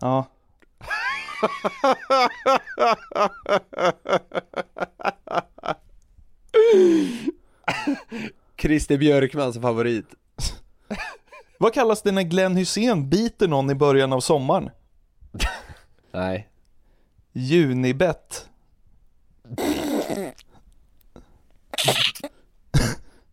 [0.00, 0.26] Ja.
[8.56, 10.06] Christer Björkmans favorit.
[11.58, 14.70] Vad kallas det när Glenn Hussein biter någon i början av sommaren?
[16.12, 16.48] Nej.
[17.32, 18.48] Junibett.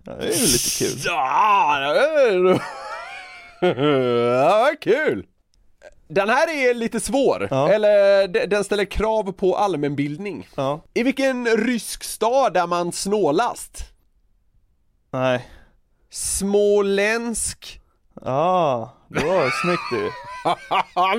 [0.06, 1.02] Ja, det är ju lite kul.
[1.06, 2.60] Ja, det
[3.62, 5.26] vad kul!
[6.14, 7.70] Den här är lite svår, Ja.
[7.70, 10.48] eller de- den ställer krav på allmänbildning.
[10.56, 10.82] Ja.
[10.94, 13.78] I vilken rysk stad är man snålast?
[15.12, 15.48] Nej.
[18.22, 20.12] Ja, det var snyggt du.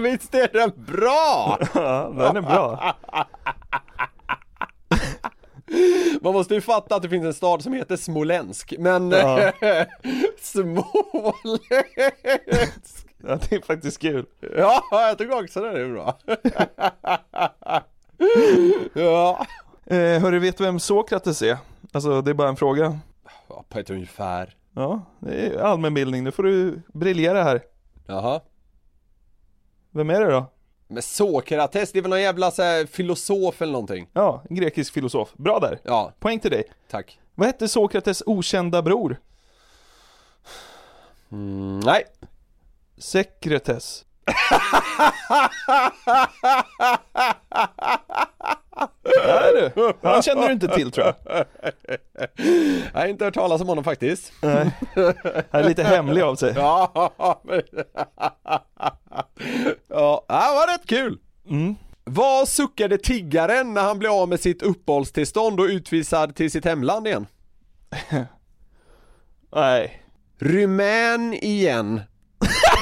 [0.11, 1.59] Visst är den bra?
[1.75, 2.95] Ja, den är bra.
[6.21, 9.53] Man måste ju fatta att det finns en stad som heter Smolensk, men Ja.
[10.41, 10.85] Smolensk
[13.29, 14.27] Ja, det är faktiskt kul.
[14.57, 16.19] Ja, jag tycker också det är bra
[18.95, 19.47] Ja,
[19.87, 21.59] Eh, hörru, vet du vem Sokrates är?
[21.93, 22.99] Alltså, det är bara en fråga.
[23.49, 26.25] Ja, på ett ungefär Ja, det är allmänbildning.
[26.25, 27.63] Nu får du briljera här.
[28.07, 28.41] Jaha
[29.91, 30.47] Vem är det då?
[30.89, 34.09] Men Sokrates, det är väl någon jävla så här, filosof eller någonting?
[34.13, 35.33] Ja, en grekisk filosof.
[35.35, 35.79] Bra där.
[35.83, 36.65] Ja, Poäng till dig.
[36.91, 39.17] tack Vad hette Sokrates okända bror?
[41.33, 42.05] mm, Nej
[42.99, 44.05] Sekretes.
[49.03, 49.93] Där du!
[50.03, 51.47] Han känner du inte till tror jag.
[52.93, 54.71] Jag har inte hört talas om honom faktiskt Nej.
[55.51, 56.53] Han är lite hemlig av sig.
[56.57, 57.63] Ja, men...
[59.89, 61.19] ja, det var rätt kul!
[61.51, 61.75] Mm.
[62.05, 67.07] Vad suckade tiggaren när han blev av med sitt uppehållstillstånd och utvisad till sitt hemland
[67.07, 67.27] igen?
[69.55, 70.03] Nej.
[70.39, 72.01] Rumän igen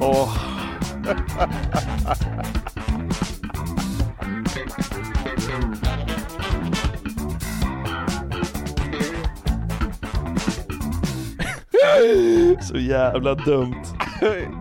[0.00, 0.36] Åh.
[12.60, 13.84] Så jävla dumt.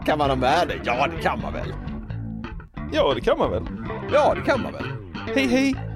[0.06, 0.80] Kan man ha med det?
[0.84, 1.74] Ja, det kan man väl?
[2.92, 3.64] Ja, det kan man väl?
[4.14, 4.86] Ja, det kan man väl?
[5.36, 5.91] Hej hej!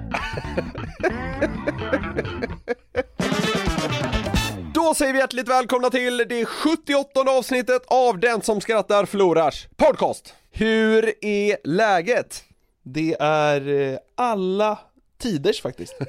[4.96, 10.34] Säger vi hjärtligt välkomna till det 78 avsnittet av Den som skrattar förlorars podcast.
[10.50, 12.44] Hur är läget?
[12.82, 14.78] Det är eh, alla
[15.18, 15.94] tiders faktiskt.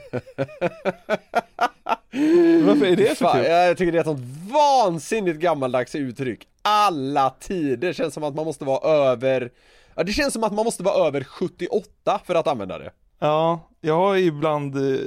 [2.66, 3.52] Varför är det så Fan, kul?
[3.52, 6.48] jag tycker det är ett sånt vansinnigt gammaldags uttryck.
[6.62, 9.52] Alla tider känns som att man måste vara över
[9.96, 12.92] Ja, det känns som att man måste vara över 78 för att använda det.
[13.20, 15.00] Ja, jag har ibland eh,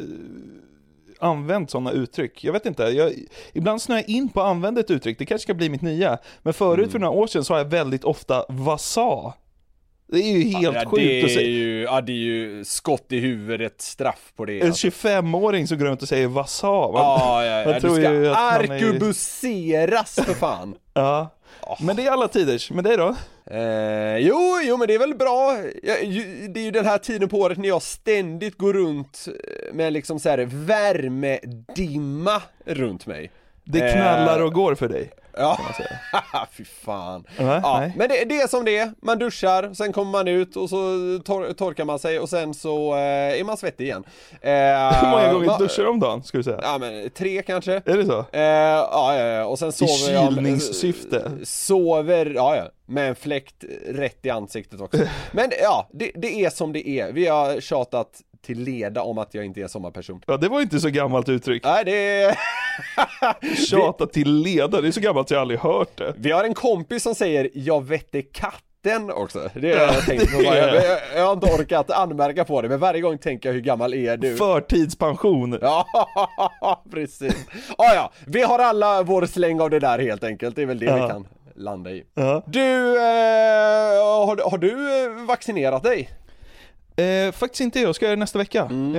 [1.21, 2.45] använt sådana uttryck.
[2.45, 3.13] Jag vet inte, jag,
[3.53, 6.19] ibland snöar jag in på att använda ett uttryck, det kanske ska bli mitt nya.
[6.43, 9.35] Men förut för några år sedan sa jag väldigt ofta vad sa?
[10.13, 11.41] Det är ju helt ja, sjukt att säga.
[11.49, 14.87] ju, ja det är ju skott i huvudet straff på det En alltså.
[14.89, 16.91] 25-åring som går runt och säger vad sa?
[16.93, 20.75] Man- Ja, ja, ja, jag du tror ska ju att han är- arkebuseras för fan
[20.95, 21.29] Ja.
[21.81, 23.17] Men det är alla tiders, men det då?
[23.51, 25.59] Eh, jo, jo men det är väl bra.
[25.83, 29.29] Jag, ju, det är ju den här tiden på året när jag ständigt går runt
[29.29, 33.31] eh, med liksom så här värmedimma runt mig.
[33.65, 35.11] Det knallar Eh, och går för dig?
[35.37, 36.47] Ja, man säga.
[36.53, 37.25] fy fan.
[37.39, 37.93] Nej, Ja, nej.
[37.97, 40.77] men det, det är som det är, man duschar, sen kommer man ut och så
[41.25, 44.05] tor tor man sig och sen så eh, är man svettig igen.
[44.41, 46.61] Eh, Hur många gånger duschar du om dagen, ska du säga?
[46.63, 47.73] Ja men tre kanske.
[47.73, 48.19] Är det så?
[48.33, 51.31] Eh, ja, ja, och sen sover jag kylningssyfte.
[51.43, 54.99] Sover, ja ja, med en fläkt rätt i ansiktet också
[55.33, 59.35] Men ja, det, det är som det är, vi har tjatat till leda om att
[59.35, 60.21] jag inte är sommarperson.
[60.27, 61.65] Ja, det var inte så gammalt uttryck.
[61.65, 62.39] Nej, det är...
[63.71, 66.15] Tjata till leda, det är så gammalt så jag aldrig hört det.
[66.17, 69.51] Vi har en kompis som säger 'Jag vette katten' också.
[69.55, 70.43] Det har jag tänkt på.
[70.43, 70.85] Jag, jag,
[71.17, 74.17] jag har inte orkat anmärka på det, men varje gång tänker jag hur gammal är
[74.17, 74.37] du?
[74.37, 75.59] Förtidspension.
[75.61, 75.87] Ja,
[76.91, 77.47] precis.
[77.79, 80.57] Ah, ja, vi har alla vår släng av det där helt enkelt.
[80.57, 81.09] Det är väl det vi Ja.
[81.09, 82.05] kan landa i.
[82.15, 82.43] Ja.
[82.47, 86.11] Du, eh, har, har du vaccinerat dig?
[87.01, 88.69] Eh, faktiskt inte, jag ska göra det nästa vecka.
[88.71, 88.95] Mm.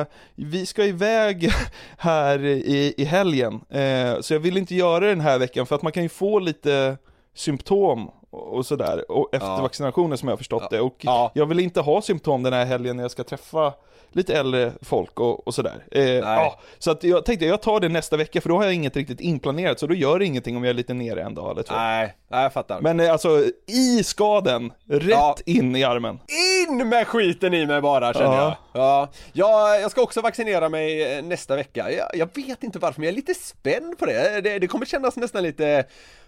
[0.00, 1.50] Eh, vi ska iväg
[1.98, 5.74] här i, i helgen, eh, så jag vill inte göra det den här veckan för
[5.76, 6.96] att man kan ju få lite
[7.34, 9.60] symptom och och sådär och efter Ja.
[9.62, 10.80] vaccinationen som jag har förstått det.
[10.80, 11.30] Och Ja.
[11.34, 13.72] jag vill inte ha symptom den här helgen när jag ska träffa
[14.16, 15.84] lite äldre folk och, och sådär.
[15.90, 18.74] Eh, ja, så att jag tänkte jag tar det nästa vecka för då har jag
[18.74, 21.50] inget riktigt inplanerat så då gör det ingenting om jag är lite nere en dag
[21.50, 21.74] eller två.
[21.74, 22.80] Nej, nej jag fattar.
[22.80, 25.36] Men eh, alltså i skaden, rätt Ja.
[25.46, 26.18] in i armen.
[26.68, 28.56] In med skiten i mig bara känner Ja.
[28.72, 28.82] jag.
[28.82, 29.08] Ja.
[29.32, 31.90] ja, jag ska också vaccinera mig eh, nästa vecka.
[31.90, 34.40] Jag, jag vet inte varför men jag är lite spänd på det.
[34.40, 35.84] Det, det kommer kännas nästan lite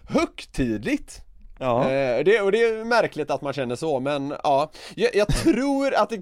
[0.09, 1.21] högtidligt.
[1.59, 1.91] Ja.
[1.91, 4.71] Eh, det, och det är märkligt att man känner så, men ja.
[4.95, 6.19] Jag, jag, tror, att det,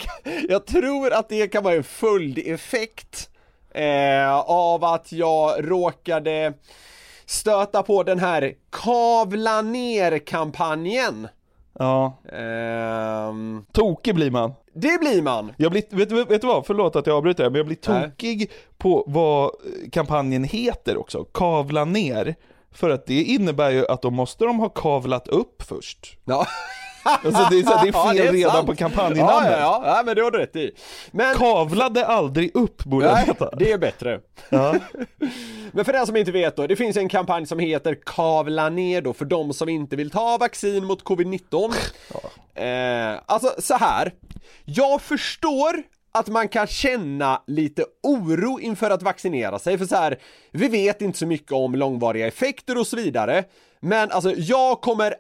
[0.50, 3.30] jag tror att det kan vara en följdeffekt
[3.74, 6.54] eh, av att jag råkade
[7.26, 11.28] stöta på den här kavla ner-kampanjen.
[11.80, 12.18] ja.
[12.34, 14.54] Ehm, Tokig blir man.
[14.74, 15.54] det blir man!
[15.58, 18.04] Jag blir, vet, du- vet du vad, förlåt att jag avbryter men jag blir Nej.
[18.10, 19.52] tokig på vad
[19.92, 22.36] kampanjen heter också, kavla ner.
[22.74, 26.18] För att det innebär ju att då måste de ha kavlat upp först.
[26.26, 26.48] Ja.
[27.06, 28.68] Alltså det är, så, det är Ja, fel redan sant.
[28.68, 29.52] på kampanjnamnet.
[29.52, 30.72] Ja, ja, ja, ja, men det har du rätt i.
[31.12, 33.50] Men, Kavlade aldrig upp borde jag nej, heta.
[33.56, 34.20] det är bättre.
[34.50, 34.76] Ja.
[35.72, 39.02] Men för den som inte vet då, det finns en kampanj som heter Kavla ner
[39.02, 41.74] då för de som inte vill ta vaccin mot covid-19.
[42.56, 44.14] Eh, alltså så här.
[44.66, 45.84] jag förstår
[46.14, 50.18] att man kan känna lite oro inför att vaccinera sig, för så här,
[50.52, 53.44] vi vet inte så mycket om långvariga effekter och så vidare.
[53.80, 55.14] Men alltså, jag kommer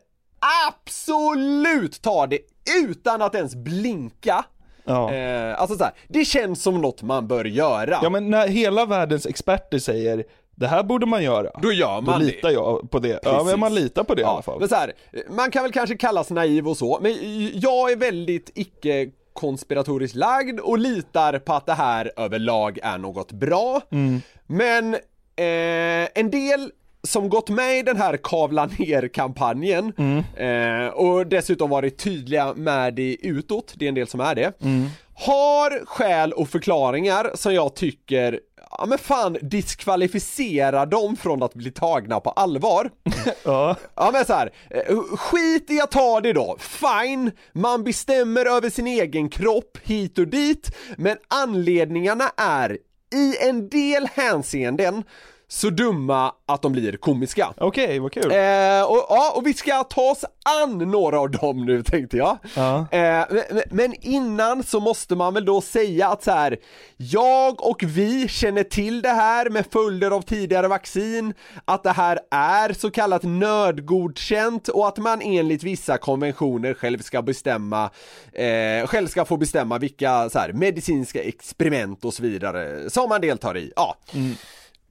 [0.69, 2.39] absolut ta det
[2.87, 4.45] utan att ens blinka.
[4.85, 5.13] Ja.
[5.13, 7.99] Eh, alltså så här, det känns som något man bör göra.
[8.03, 10.23] ja men när hela världens experter säger
[10.55, 11.49] det här borde man göra.
[11.61, 12.25] Då gör man Då det.
[12.25, 13.19] litar jag på det.
[13.23, 13.45] Ja Precis.
[13.51, 14.59] men man litar på det i Ja, alla fall.
[14.59, 14.93] Men så här,
[15.29, 17.11] man kan väl kanske kallas naiv och så, men
[17.53, 23.31] jag är väldigt icke konspiratoriskt lagd och litar på att det här överlag är något
[23.31, 23.81] bra.
[23.91, 24.21] Mm.
[24.47, 24.93] Men
[25.35, 26.71] eh, en del
[27.07, 30.23] som gått med i den här kavla ner-kampanjen Mm.
[30.35, 34.53] eh, och dessutom varit tydliga med det utåt, det är en del som är det,
[34.61, 34.85] Mm.
[35.15, 38.39] har skäl och förklaringar som jag tycker
[38.77, 42.91] Ja men fan diskvalificerar dem från att bli tagna på allvar.
[43.43, 43.75] Ja.
[43.95, 48.69] Ja men så här, eh, skit i att ta det då, fine, man bestämmer över
[48.69, 52.77] sin egen kropp hit och dit, men anledningarna är
[53.13, 55.03] i en del hänseenden
[55.53, 57.53] så dumma att de blir komiska.
[57.57, 58.31] Okej, vad kul.
[58.31, 60.25] Eh, och, ja, och vi ska ta oss
[60.61, 62.37] an några av dem nu tänkte jag.
[62.55, 62.77] Ja.
[62.91, 66.57] Eh, men, men innan så måste man väl då säga att så här,
[66.97, 71.33] jag och vi känner till det här med följder av tidigare vaccin,
[71.65, 77.21] att det här är så kallat nödgodkänt och att man enligt vissa konventioner själv ska
[77.21, 77.89] bestämma,
[78.33, 83.21] eh, själv ska få bestämma vilka så här, medicinska experiment och så vidare som man
[83.21, 83.73] deltar i.
[83.75, 83.95] Ja.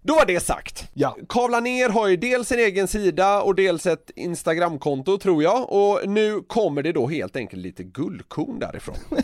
[0.04, 0.84] Då var det sagt.
[0.94, 1.16] Ja.
[1.28, 6.00] Kavla ner har ju dels en egen sida och dels ett Instagramkonto tror jag och
[6.08, 8.96] nu kommer det då helt enkelt lite guldkorn därifrån.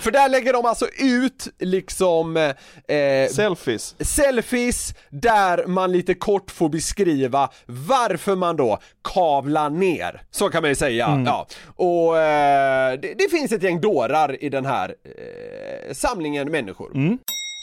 [0.00, 3.94] För där lägger de alltså ut liksom eh, Selfies.
[4.00, 8.78] selfies där man lite kort får beskriva varför man då
[9.14, 10.22] kavlar ner.
[10.30, 11.22] Så kan man ju säga.
[11.26, 11.46] Ja.
[11.76, 16.90] Och eh, det, det finns ett gäng dårar i den här eh, samlingen människor.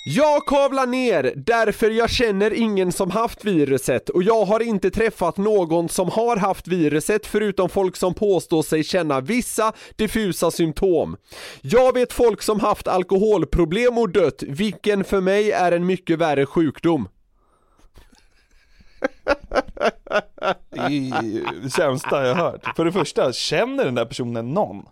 [0.03, 5.37] Jag kavlar ner därför jag känner ingen som haft viruset och jag har inte träffat
[5.37, 11.17] någon som har haft viruset förutom folk som påstår sig känna vissa diffusa symptom.
[11.61, 16.45] Jag vet folk som haft alkoholproblem och dött, vilken för mig är en mycket värre
[16.45, 17.07] sjukdom.
[20.89, 22.75] Ju det sämsta jag hört.
[22.75, 24.85] För det första, känner den där personen någon?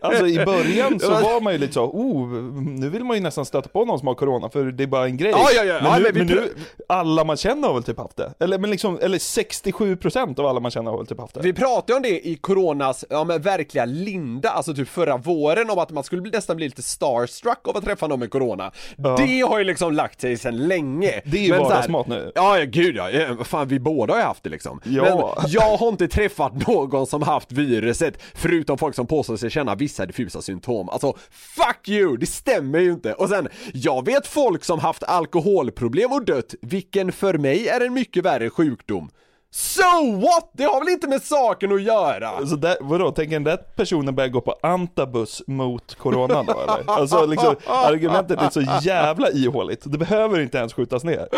[0.00, 2.28] Alltså i början så var man ju lite så, oh,
[2.62, 5.04] nu vill man ju nästan stöta på någon som har corona för det är bara
[5.04, 5.32] en grej.
[5.36, 5.78] Ja, ja, ja.
[5.82, 6.54] Men, Ja, nu, men men nu,
[6.88, 8.32] alla man känner har väl typ haft det?
[8.40, 11.40] Eller, men liksom, eller 67% av alla man känner har väl typ haft det?
[11.40, 15.78] Vi pratade om det i coronas, ja men verkliga linda, alltså typ förra våren om
[15.78, 18.72] att man skulle nästan bli lite starstruck av att träffa någon med corona.
[18.96, 21.20] Det har ju liksom lagt sig sedan länge.
[21.24, 22.32] Det är ju vardagsmat nu.
[22.34, 24.80] Ja, ja gud ja, Ja, fan vi båda har haft det liksom.
[24.84, 25.02] Ja.
[25.02, 29.74] Men jag har inte träffat någon som haft viruset, förutom folk som påstår sig känna
[29.74, 30.88] vissa diffusa symptom.
[30.88, 32.16] Alltså, fuck you!
[32.16, 33.12] Det stämmer ju inte.
[33.12, 37.94] Och sen, jag vet folk som haft alkoholproblem och dött, vilken för mig är en
[37.94, 39.10] mycket värre sjukdom.
[39.56, 40.50] So what?
[40.52, 42.28] Det har väl inte med saken att göra?
[42.28, 46.84] Alltså där, vadå, tänker den där personen börja gå på antabus mot corona då eller?
[46.90, 51.28] Alltså liksom, argumentet är så jävla ihåligt, det behöver inte ens skjutas ner.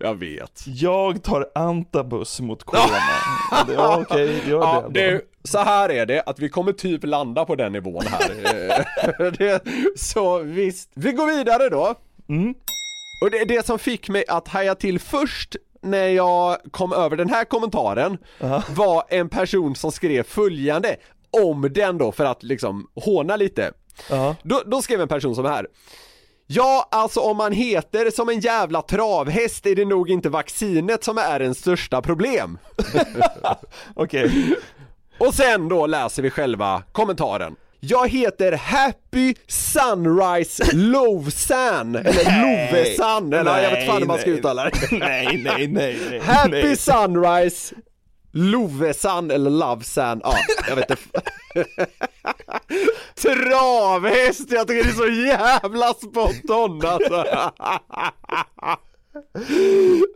[0.00, 0.62] Jag vet.
[0.66, 2.98] Jag tar antabus mot corona.
[3.76, 5.10] Ja okej, gör Ja, det.
[5.10, 9.30] det, så här är det, att vi kommer typ landa på den nivån här.
[9.38, 9.62] Det,
[9.96, 11.94] så visst, vi går vidare då.
[12.28, 12.54] Mm.
[13.24, 17.30] Och det, det som fick mig att haja till först när jag kom över den
[17.30, 18.18] här kommentaren
[18.68, 20.96] var en person som skrev följande
[21.30, 23.72] om den då för att liksom håna lite.
[24.10, 24.36] Ja.
[24.42, 25.66] Då, då skrev en person som här.
[26.46, 31.18] Ja, alltså om man heter som en jävla travhäst är det nog inte vaccinet som
[31.18, 32.58] är en största problem.
[33.94, 34.56] Okej.
[35.18, 37.56] Och sen då läser vi själva kommentaren.
[37.84, 44.38] Jag heter Happy Sunrise Lovesan, eller Lovesan, eller jag vet fan hur man ska nej.
[44.38, 44.72] uttala det.
[44.90, 46.20] nej, nej, nej, nej.
[46.20, 46.76] Happy nej.
[46.76, 47.74] Sunrise
[48.32, 50.34] Lovesan eller Lovesan, ja
[50.68, 51.20] jag vet inte.
[53.22, 57.24] Travhäst, jag tycker det är så jävla spot on alltså.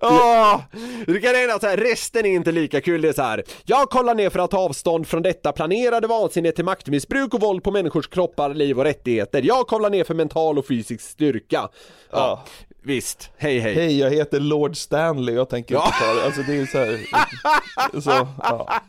[0.03, 0.61] Åh,
[1.07, 3.43] det kan hända så här, resten är inte lika kul, det är så här.
[3.65, 7.63] Jag kollar ner för att ta avstånd från detta planerade vansinne till maktmissbruk och våld
[7.63, 9.43] på människors kroppar, liv och rättigheter.
[9.43, 11.69] Jag kollar ner för mental och fysisk styrka.
[12.11, 12.45] Ja,
[12.83, 13.75] visst, hej hej.
[13.75, 15.87] Hej, jag heter Lord Stanley, jag tänker Ja.
[15.87, 16.25] inte ta det.
[16.25, 18.01] Alltså det är så här.
[18.01, 18.29] Så.
[18.43, 18.83] Ja,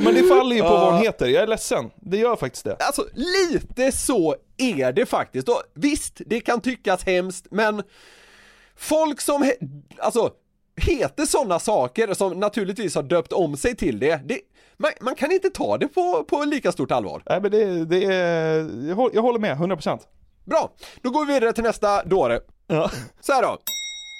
[0.00, 1.90] Men det faller ju på vad hon heter, jag är ledsen.
[1.96, 2.76] Det gör faktiskt det.
[2.80, 5.48] Alltså lite så är det faktiskt.
[5.48, 7.82] Och visst, det kan tyckas hemskt, men
[8.82, 10.30] folk som, he- alltså,
[10.76, 14.38] heter sådana saker som naturligtvis har döpt om sig till det, det
[14.76, 17.22] man, man kan inte ta det på, på lika stort allvar.
[17.28, 19.98] Nej men det, det är, jag håller- med, 100%.
[20.44, 20.72] Bra,
[21.02, 22.40] då går vi vidare till nästa dåre.
[22.66, 22.90] Ja.
[23.20, 23.58] Så då.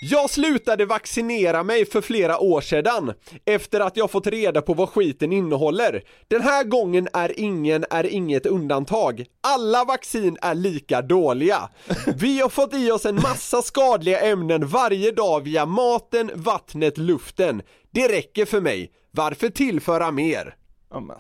[0.04, 3.12] Jag slutade vaccinera mig för flera år sedan
[3.44, 6.02] efter att jag fått reda på vad skiten innehåller.
[6.28, 9.24] Den här gången är ingen är inget undantag.
[9.40, 11.68] Alla vaccin är lika dåliga.
[12.16, 17.62] Vi har fått i oss en massa skadliga ämnen varje dag via maten, vattnet, luften.
[17.90, 18.92] Det räcker för mig.
[19.10, 20.54] Varför tillföra mer?
[20.90, 21.18] Amen.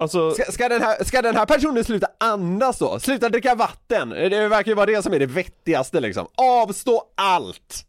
[0.00, 3.00] Alltså, Ska, ska, den här, ska den här personen sluta andas då?
[3.00, 4.08] Sluta dricka vatten?
[4.08, 6.26] Det verkar ju vara det som är det vettigaste liksom.
[6.34, 7.86] Avstå allt!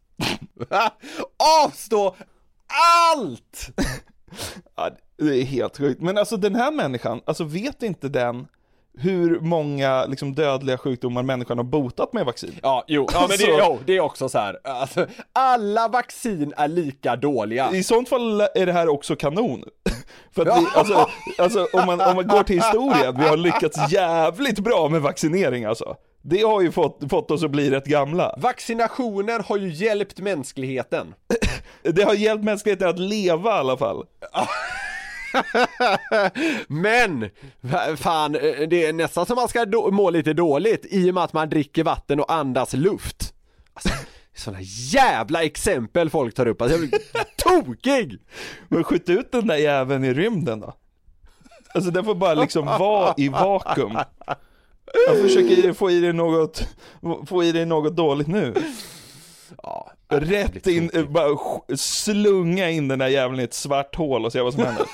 [1.64, 2.16] Avstå
[3.14, 3.68] allt!
[4.76, 6.00] ja, det är helt sjukt.
[6.00, 8.46] Men alltså den här människan, alltså vet inte den
[8.98, 12.58] hur många liksom, dödliga sjukdomar människan har botat med vaccin?
[12.62, 14.58] Ja, jo, ja, men det, jo, det är också så här.
[14.64, 17.70] Alltså, alla vaccin är lika dåliga.
[17.72, 19.64] I sånt fall är det här också kanon.
[20.34, 21.08] För att vi, alltså,
[21.38, 25.64] alltså om, man, om man går till historien, vi har lyckats jävligt bra med vaccinering
[25.64, 25.96] alltså.
[26.24, 28.34] Det har ju fått, fått oss att bli rätt gamla.
[28.38, 31.14] Vaccinationer har ju hjälpt mänskligheten.
[31.82, 34.04] Det har hjälpt mänskligheten att leva i alla fall.
[36.68, 37.30] Men,
[37.62, 41.14] fa- fan, eh, det är nästan som man ska då, må lite dåligt i och
[41.14, 43.34] med att man dricker vatten och andas luft.
[43.74, 43.90] Alltså,
[44.34, 44.58] sådana
[44.92, 47.00] jävla exempel folk tar upp, alltså jag blir
[47.36, 48.18] tokig!
[48.68, 50.74] Men skjut ut den där jäveln i rymden då.
[51.74, 53.98] Alltså den får bara liksom vara i vakuum.
[55.08, 56.68] Jag försöker få i dig något,
[57.26, 58.54] få i dig något dåligt nu.
[59.62, 61.28] Ja, Rätt in, bara
[61.76, 64.86] slunga in den där jäveln i ett svart hål och se vad som händer.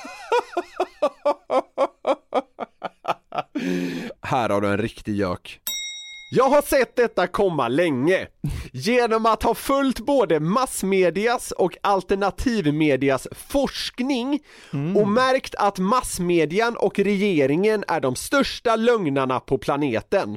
[4.23, 5.61] Här har du en riktig gök.
[6.31, 8.26] Jag har sett detta komma länge.
[8.73, 14.40] Genom att ha följt både massmedias och alternativmedias forskning
[14.97, 20.37] och märkt att massmedian och regeringen är de största lögnarna på planeten.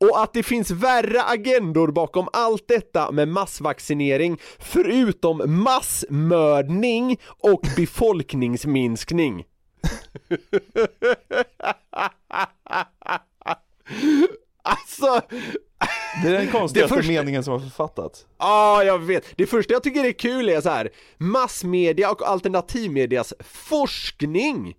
[0.00, 9.44] Och att det finns värre agendor bakom allt detta med massvaccinering förutom massmördning och befolkningsminskning.
[14.62, 15.20] Alltså,
[16.22, 18.26] Det är den konstigaste första- meningen som har författats.
[18.38, 19.24] ja jag vet.
[19.36, 24.76] Det första jag tycker är kul är så här massmedia och alternativmedias forskning.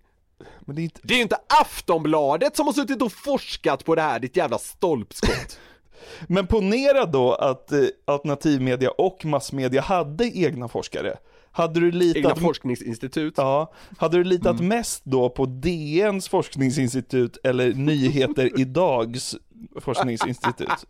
[0.60, 4.02] Men det är inte, Det är inte Aftonbladet som har suttit och forskat på det
[4.02, 5.58] här, ditt jävla stolpskott.
[6.28, 11.16] Men ponera då att eh, alternativmedia och massmedia hade egna forskare.
[11.58, 13.34] Hade du litat, Egna forskningsinstitut.
[13.36, 19.36] ja, hade du litat mest då på DNs forskningsinstitut eller Nyheter Idags
[19.80, 20.86] forskningsinstitut?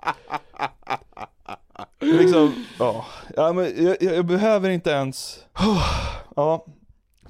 [2.00, 3.06] Liksom, ja,
[3.36, 5.44] ja men jag, jag behöver inte ens
[6.36, 6.66] Ja,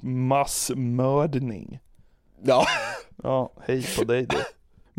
[0.01, 1.79] massmördning.
[2.43, 2.65] Ja.
[3.23, 4.37] Ja, hej på dig du.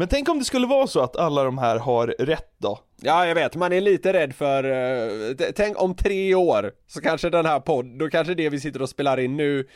[0.01, 2.79] Men tänk om det skulle vara så att alla de här har rätt då?
[3.01, 7.31] Ja, jag vet, man är lite rädd för, eh, tänk om tre år, så kanske
[7.31, 9.69] den här podden, då kanske det vi sitter och spelar in nu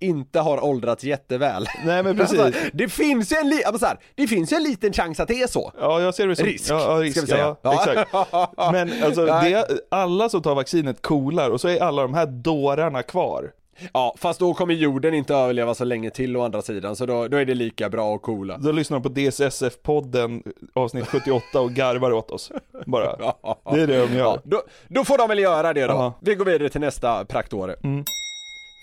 [0.00, 1.66] inte har åldrats jätteväl.
[1.86, 2.40] Nej men precis.
[2.40, 5.20] Alltså, det finns ju en, li- ja, men så här, det finns en liten chans
[5.20, 5.72] att det är så.
[5.80, 7.56] Ja, jag ser det som Risk, ja, ja, risk ska vi säga.
[7.62, 8.12] Ja, exakt.
[8.72, 13.02] Men alltså, det, alla som tar vaccinet coolar och så är alla de här dårarna
[13.02, 13.50] kvar.
[13.92, 17.28] Ja, fast då kommer jorden inte överleva så länge till å andra sidan, så då,
[17.28, 18.58] då är det lika bra och coola.
[18.58, 20.42] Då lyssnar de på DSSF-podden
[20.74, 22.52] avsnitt 78 och garvar åt oss.
[22.86, 23.16] Bara.
[23.72, 24.24] Det är det de gör.
[24.24, 25.92] Ja, då, då får de väl göra det då.
[25.92, 26.18] Ja.
[26.20, 27.76] Vi går vidare till nästa praktåre.
[27.84, 28.04] Mm.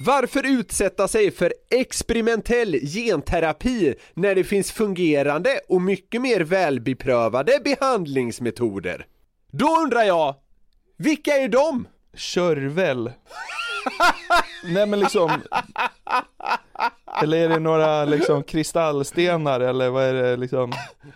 [0.05, 9.05] Varför utsätta sig för experimentell genterapi när det finns fungerande och mycket mer välbeprövade behandlingsmetoder?
[9.51, 10.35] Då undrar jag,
[10.97, 11.87] vilka är de?
[12.15, 13.11] Körvel.
[14.63, 15.31] Nej men liksom.
[17.23, 20.71] Eller är det några liksom kristallstenar eller vad är det liksom?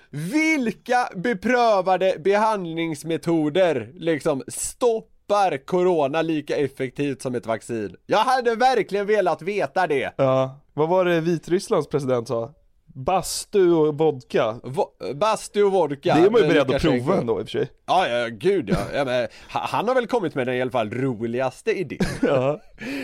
[0.10, 7.96] Vilka beprövade behandlingsmetoder liksom stoppar corona lika effektivt som ett vaccin?
[8.06, 10.14] Jag hade verkligen velat veta det.
[10.18, 12.54] Ja, vad var det Vitrysslands president sa?
[12.94, 14.52] Bastu och vodka.
[14.64, 16.16] Vo- bastu och vodka.
[16.16, 17.70] Det är man ju beredd att prova ändå i och för sig.
[17.88, 18.78] Ja, ja, gud ja.
[18.94, 22.00] ja men, ha- han har väl kommit med den i alla fall roligaste idén.
[22.22, 22.62] Ja.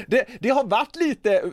[0.07, 1.43] Det, det har varit lite,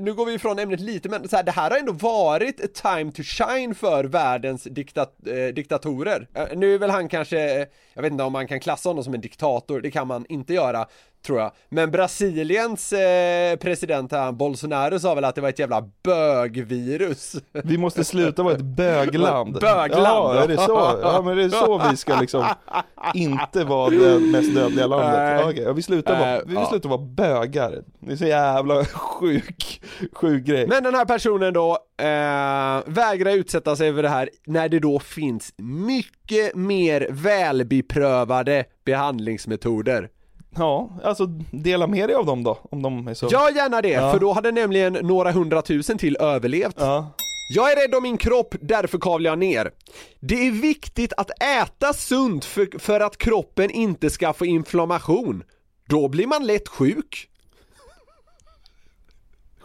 [0.00, 3.12] nu går vi ifrån ämnet lite, men så här, det här har ändå varit time
[3.12, 6.28] to shine för världens diktat, eh, diktatorer.
[6.34, 9.14] Eh, nu är väl han kanske, jag vet inte om man kan klassa honom som
[9.14, 10.86] en diktator, det kan man inte göra,
[11.26, 11.52] tror jag.
[11.68, 17.36] Men Brasiliens eh, president här, Bolsonaro sa väl att det var ett jävla bögvirus.
[17.52, 19.52] Vi måste sluta vara ett bögland.
[19.60, 20.98] Bögland, Ja, är det så?
[21.02, 22.44] Ja, men det är så vi ska liksom
[23.14, 25.40] inte vara det mest dödliga landet.
[25.40, 26.66] Ja, okej, ja, vi slutar vara, Nej, vi ja.
[26.66, 27.82] slutar vara bögar.
[28.00, 29.82] Det är så jävla sjuk,
[30.12, 30.66] sjuk grej.
[30.66, 34.98] Men den här personen då eh, vägrar utsätta sig för det här när det då
[34.98, 40.08] finns mycket mer välbeprövade behandlingsmetoder.
[40.56, 43.26] Ja, alltså dela med dig av dem då, om de är så.
[43.26, 44.12] Gör gärna det, Ja.
[44.12, 46.76] för då hade nämligen några hundratusen till överlevt.
[46.78, 47.06] Ja.
[47.54, 49.72] Jag är rädd om min kropp, därför kavlar jag ner.
[50.20, 55.44] Det är viktigt att äta sunt för, för att kroppen inte ska få inflammation.
[55.88, 57.28] Då blir man lätt sjuk.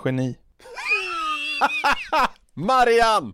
[0.05, 0.37] Geni.
[2.53, 3.33] Marianne!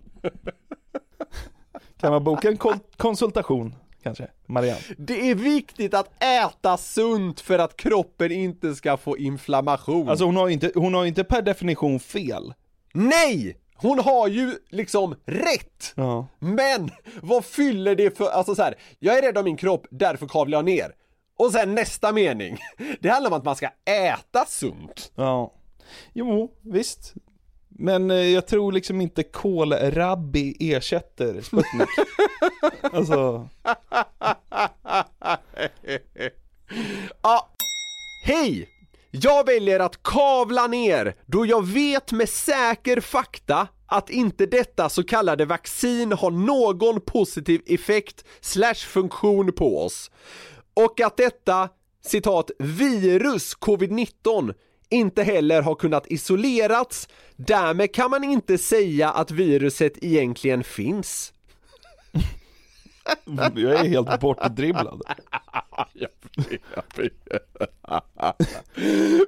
[1.99, 4.27] Kan man boka en kon- konsultation, kanske?
[4.45, 4.81] Marianne?
[4.97, 10.09] Det är viktigt att äta sunt för att kroppen inte ska få inflammation.
[10.09, 12.53] Alltså hon har ju inte, hon har inte per definition fel.
[12.93, 13.57] Nej!
[13.83, 15.93] Hon har ju liksom rätt!
[15.95, 16.27] Ja.
[16.39, 16.91] Men
[17.21, 20.57] vad fyller det för, alltså så här, jag är rädd om min kropp, därför kavlar
[20.57, 20.91] jag ner.
[21.39, 22.57] Och sen nästa mening,
[22.99, 25.11] det handlar om att man ska äta sunt.
[25.15, 25.53] Ja.
[26.13, 27.13] Jo, visst.
[27.69, 31.89] Men eh, jag tror liksom inte kålrabbi ersätter Sputnik.
[32.81, 33.49] alltså,
[37.21, 37.49] Ja,
[38.25, 38.69] hej!
[39.11, 45.03] Jag väljer att kavla ner då jag vet med säker fakta att inte detta så
[45.03, 50.12] kallade vaccin har någon positiv effekt slash funktion på oss.
[50.73, 51.69] Och att detta,
[52.01, 54.53] citat, virus covid-19
[54.89, 61.34] inte heller har kunnat isolerats, därmed kan man inte säga att viruset egentligen finns
[63.55, 65.01] jag är helt bortdribblad.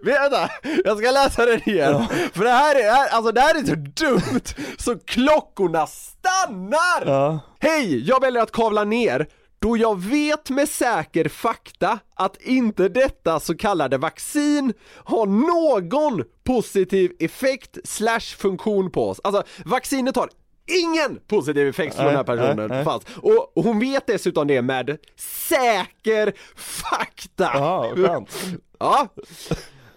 [0.01, 0.49] Vänta,
[0.83, 2.05] jag ska läsa den igen.
[2.33, 4.43] För det här är, alltså det här är så dumt
[4.77, 7.05] så klockorna stannar!
[7.05, 7.39] Ja.
[7.59, 9.27] Hej, jag väljer att kavla ner
[9.59, 17.11] då jag vet med säker fakta att inte detta så kallade vaccin har någon positiv
[17.19, 19.21] effekt slash funktion på oss.
[19.23, 20.29] Alltså vaccinet har
[20.67, 22.69] ingen positiv effekt från den här personen.
[22.69, 22.83] nej.
[22.83, 23.03] Fanns.
[23.17, 24.97] Och hon vet dessutom det med
[25.49, 27.51] säker fakta.
[27.53, 28.29] Ja, skönt.
[28.79, 29.07] Ja.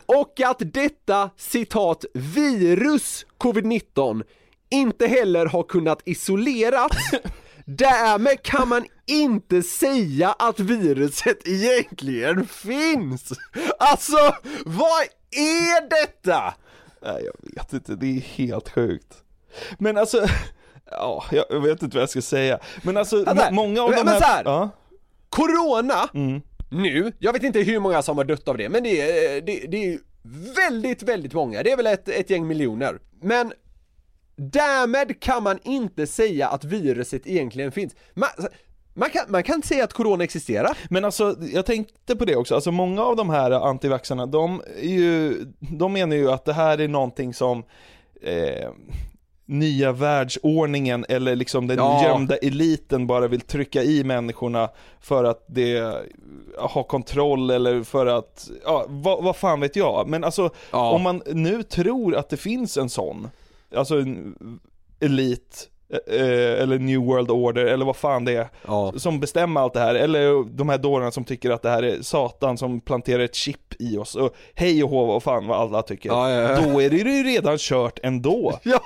[0.07, 4.22] Och att detta citat virus covid-19
[4.70, 6.92] inte heller har kunnat isoleras
[7.64, 13.33] Därmed kan man inte säga att viruset egentligen finns!
[13.78, 14.16] Alltså,
[14.64, 16.54] vad är detta?
[17.02, 19.22] Nej, jag vet inte, det är helt sjukt.
[19.78, 20.26] Men alltså,
[20.90, 22.59] ja, jag vet inte vad jag ska säga.
[22.83, 24.20] Men alltså, må- många av men- de men här...
[24.20, 24.42] så här.
[24.44, 24.70] Ja,
[25.29, 26.42] Corona, Mm.
[26.70, 29.66] nu, jag vet inte hur många som har dött av det, men det är, det,
[29.68, 29.98] det är
[30.57, 31.62] väldigt, väldigt många.
[31.62, 32.98] Det är väl ett, ett gäng miljoner.
[33.22, 33.53] Men
[34.37, 37.94] därmed kan man inte säga att viruset egentligen finns.
[38.14, 38.29] Man,
[38.94, 40.79] Man kan, man kan inte säga att corona existerar.
[40.90, 44.88] Men alltså, jag tänkte på det också, alltså många av de här antivaxarna, de, är
[44.88, 47.64] ju, de menar ju att det här är någonting som
[48.22, 48.68] eh,
[49.48, 52.04] nya världsordningen eller liksom den Ja.
[52.04, 54.68] gömda eliten bara vill trycka i människorna
[55.00, 55.94] för att det
[56.58, 60.08] har kontroll eller för att, ja, vad, vad fan vet jag.
[60.08, 60.90] Men alltså, Ja.
[60.92, 63.28] om man nu tror att det finns en sån,
[63.74, 64.34] alltså en
[65.00, 65.68] elit,
[66.09, 68.92] eller New World Order, eller vad fan det är, Ja.
[68.96, 72.03] som bestämmer allt det här, eller de här dårarna som tycker att det här är
[72.03, 75.83] Satan som planterar ett chip i oss, och hej och hå och fan vad alla
[75.83, 76.09] tycker.
[76.09, 76.61] Ja, ja.
[76.61, 78.53] Då är det ju redan kört ändå.
[78.62, 78.81] Ja,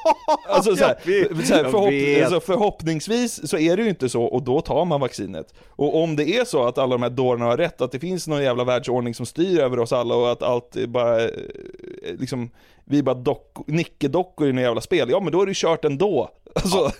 [0.48, 1.46] Alltså så här, jag vet.
[1.46, 2.24] så här, Jag förhopp vet.
[2.24, 5.54] alltså förhoppningsvis så är det ju inte så och då tar man vaccinet.
[5.68, 8.28] Och om det är så att alla de här dårarna har rätt, att det finns
[8.28, 11.28] någon jävla världsordning som styr över oss alla och att allt är bara, eh,
[12.18, 12.50] liksom,
[12.84, 15.54] vi är bara dock, nickedockor i några jävla spel, ja men då är det ju
[15.54, 16.28] kört ändå.
[16.54, 16.92] Alltså,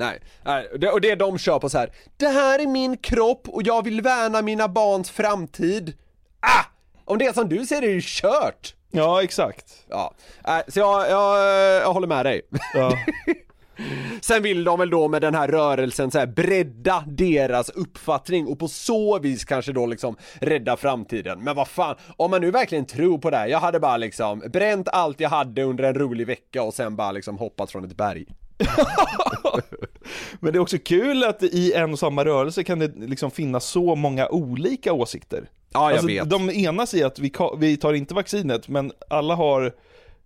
[0.00, 0.68] Nej, nej.
[0.78, 1.92] Det, och det de kör på så här.
[2.16, 5.94] Det här är min kropp och jag vill värna mina barns framtid.
[6.40, 6.64] Ah!
[7.04, 8.74] Om det är som du säger är det ju kört.
[8.90, 9.84] ja exakt.
[9.88, 10.14] Ja,
[10.46, 11.38] nej, så jag, jag,
[11.82, 12.42] jag håller med dig.
[12.74, 12.98] Ja.
[14.20, 18.58] Sen vill de väl då med den här rörelsen så här bredda deras uppfattning och
[18.58, 21.44] på så vis kanske då liksom rädda framtiden.
[21.44, 24.42] Men vad fan, om man nu verkligen tror på det här, jag hade bara liksom
[24.52, 27.96] bränt allt jag hade under en rolig vecka och sen bara liksom hoppat från ett
[27.96, 28.26] berg.
[30.40, 33.64] Men det är också kul att i en och samma rörelse kan det liksom finnas
[33.64, 35.48] så många olika åsikter.
[35.72, 36.30] Ja, jag alltså, vet.
[36.30, 39.72] De enas i att vi, tar inte vaccinet, men alla har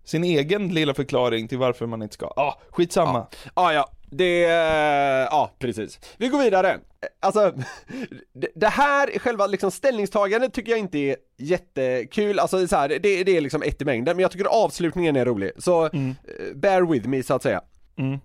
[0.03, 2.25] sin egen lilla förklaring till varför man inte ska.
[2.25, 3.27] Ah, skitsamma.
[3.55, 4.39] Ja, ja, det,
[5.31, 5.99] ja precis.
[6.17, 6.79] Vi går vidare.
[7.19, 7.53] Alltså,
[8.55, 13.37] det- här, själva liksom ställningstagandet tycker jag inte är jättekul, alltså så här, det, det
[13.37, 15.91] är liksom ett i mängden, men jag tycker avslutningen är rolig, så eh,
[16.55, 17.61] bear with me så att säga.
[17.97, 18.19] Mm.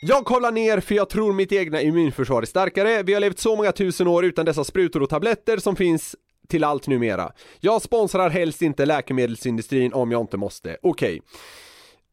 [0.00, 3.56] Jag kollar ner för jag tror mitt egna immunförsvar är starkare, vi har levt så
[3.56, 6.16] många tusen år utan dessa sprutor och tabletter som finns
[6.48, 7.32] till allt numera.
[7.60, 11.22] Jag sponsrar helst inte läkemedelsindustrin om jag inte måste, okej.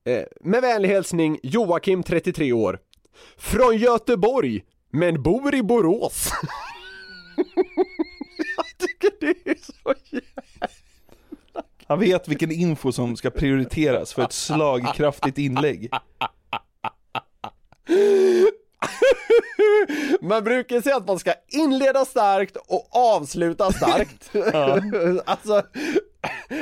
[0.05, 2.79] Eh, med vänlig hälsning Joakim 33 år.
[3.37, 6.31] Från Göteborg, men bor i Borås.
[8.57, 10.75] jag tycker det är så jävla...
[11.87, 15.89] Han vet vilken info som ska prioriteras för ett slagkraftigt inlägg.
[20.21, 24.29] Man brukar säga att man ska inleda starkt och avsluta starkt.
[25.25, 25.61] alltså,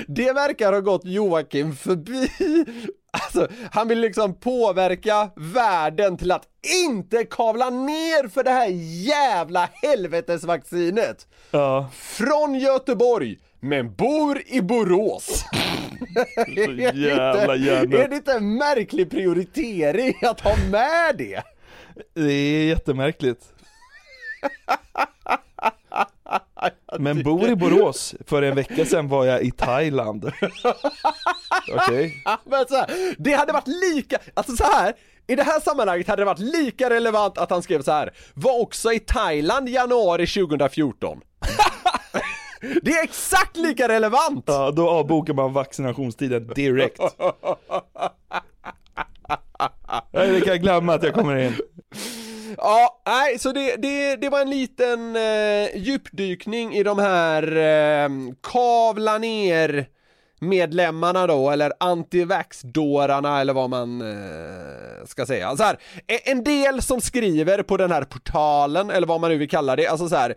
[0.07, 2.29] det verkar ha gått Joakim förbi.
[3.11, 6.47] Alltså, han vill liksom påverka världen till att
[6.85, 8.67] inte kavla ner för det här
[9.07, 11.27] jävla helvetesvaccinet.
[11.51, 15.45] Ja, Från Göteborg, men bor i Borås.
[16.65, 18.09] så jävla Är hjärndött.
[18.09, 21.43] det inte en märklig prioritering att ha med det?
[22.13, 23.45] Det är jättemärkligt.
[26.99, 30.31] Men bor i Borås, för en vecka sedan var jag i Thailand.
[31.73, 32.23] Okej?
[32.45, 34.93] Men så här, det hade varit lika, alltså så här.
[35.27, 38.13] I det här sammanhanget hade det varit lika relevant att han skrev så här.
[38.33, 41.21] Var också i Thailand januari 2014.
[42.81, 44.43] Det är exakt lika relevant!
[44.47, 47.01] Ja, då avbokar man vaccinationstiden direkt.
[50.11, 51.53] Det kan jag glömma att jag kommer in.
[52.57, 58.09] Ja, nej, så det, det, det var en liten eh, djupdykning i de här eh,
[58.41, 59.85] kavla ner
[60.39, 65.57] medlemmarna då, eller antivax-dårarna eller vad man eh, ska säga.
[65.57, 69.37] Så här, e- en del som skriver på den här portalen, eller vad man nu
[69.37, 70.35] vill kalla det, alltså så här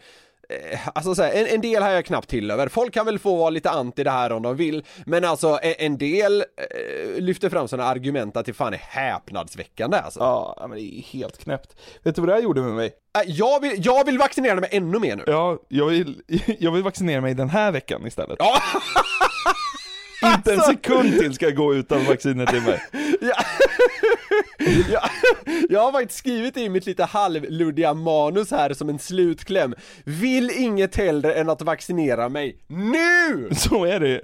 [0.95, 2.69] Alltså så här, en, en del har jag knappt till över.
[2.69, 5.75] Folk kan väl få vara lite anti det här om de vill, men alltså en,
[5.79, 10.21] en del eh, lyfter fram sådana argument att det fan är häpnadsväckande alltså.
[10.21, 11.77] Ja, men det är helt knäppt.
[12.03, 12.87] Vet du vad det här gjorde med mig?
[12.87, 15.25] Äh, Jag vill, jag vill vaccinera mig ännu mer nu.
[15.27, 16.23] Ja, jag vill,
[16.59, 18.37] jag vill vaccinera mig den här veckan istället.
[18.39, 18.59] Ja.
[20.35, 22.83] Inte en sekund till ska jag gå utan vaccinet i mig.
[23.21, 23.35] Ja.
[24.93, 25.03] jag,
[25.69, 29.75] jag har faktiskt skrivit det i mitt lite halvluddiga manus här som en slutkläm.
[30.05, 33.49] Vill inget hellre än att vaccinera mig NU!
[33.55, 34.21] Så är det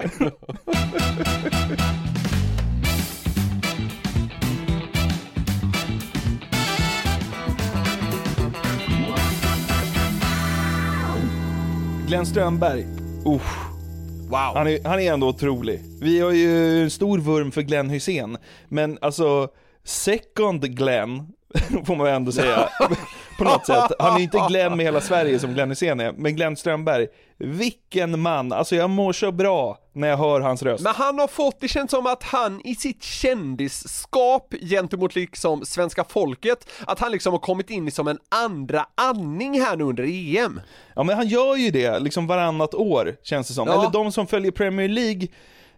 [12.07, 12.87] Glenn Strömberg,
[13.25, 13.72] Uff,
[14.33, 14.57] Wow.
[14.57, 15.81] han, är, han är ändå otrolig.
[16.01, 19.49] Vi har ju en stor vurm för Glenn Hussein, men alltså
[19.85, 21.27] second Glenn,
[21.87, 22.69] får man ändå säga,
[23.39, 23.93] på något sätt.
[23.99, 27.07] Han är ju inte Glenn med hela Sverige som Glenn Hussein är, men Glenn Strömberg,
[27.39, 30.85] vilken man, alltså jag mår så bra när jag hör hans röst.
[30.85, 36.05] Men han har fått, det känns som att han i sitt kändisskap gentemot liksom svenska
[36.05, 40.61] folket, att han liksom har kommit in som en andra andning här nu under EM.
[40.95, 43.69] Ja men han gör ju det liksom varannat år känns det som.
[43.69, 43.81] Ja.
[43.81, 45.29] Eller de som följer Premier League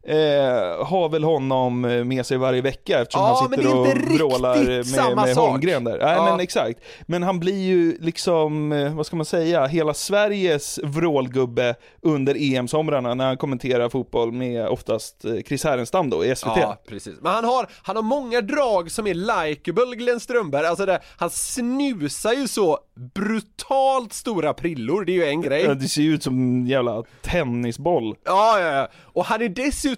[0.06, 4.56] eh, har väl honom eh, med sig varje vecka eftersom Ja, han sitter och vrålar
[4.56, 5.48] med, med sak.
[5.48, 5.98] Holmgren där.
[5.98, 6.24] Nej Ja.
[6.24, 6.80] men exakt.
[7.06, 13.14] Men han blir ju liksom, eh, vad ska man säga, hela Sveriges vrålgubbe under EM-somrarna
[13.14, 16.56] när han kommenterar fotboll med oftast eh, Chris Härenstam då i SVT.
[16.56, 17.14] Ja, precis.
[17.20, 21.30] Men han har, han har många drag som är likeable Glenn Strömberg, alltså det, han
[21.30, 22.78] snusar ju så
[23.14, 25.62] brutalt stora prillor, det är ju en grej.
[25.64, 28.14] Ja, Det ser ju ut som en jävla tennisboll.
[28.24, 28.88] Ja, ja, ja.
[29.02, 29.93] Och han är dessutom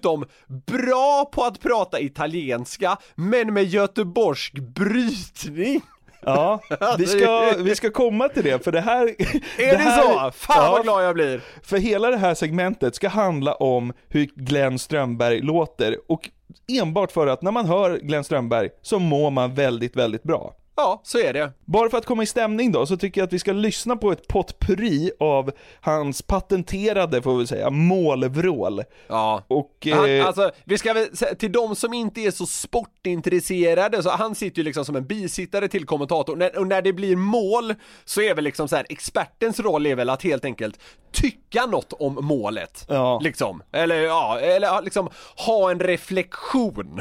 [0.67, 5.81] bra på att prata italienska, men med göteborgsk brytning.
[6.27, 6.61] Ja,
[6.99, 9.07] vi ska, vi ska komma till det, för det här...
[9.59, 10.31] Är det, här, så?
[10.31, 11.41] Fan Ja, vad glad jag blir!
[11.63, 16.31] För hela det här segmentet ska handla om hur Glenn Strömberg låter och
[16.69, 20.55] enbart för att när man hör Glenn Strömberg så mår man väldigt, väldigt bra.
[20.77, 21.53] Ja, så är det.
[21.65, 24.12] Bara för att komma i stämning då, så tycker jag att vi ska lyssna på
[24.12, 28.83] ett potpurri av hans patenterade, får vi säga, målvrål.
[29.09, 29.45] Ja.
[29.49, 29.87] Och...
[29.93, 31.07] Han, Eh, alltså, vi ska väl,
[31.39, 35.69] till de som inte är så sportintresserade, så han sitter ju liksom som en bisittare
[35.69, 39.61] till kommentator, när, och när det blir mål så är väl liksom så här, expertens
[39.61, 40.81] roll är väl att helt enkelt
[41.12, 42.85] tycka något om målet.
[42.89, 43.21] Ja.
[43.23, 43.62] Liksom.
[43.73, 47.01] Eller ja, eller liksom ha en reflektion.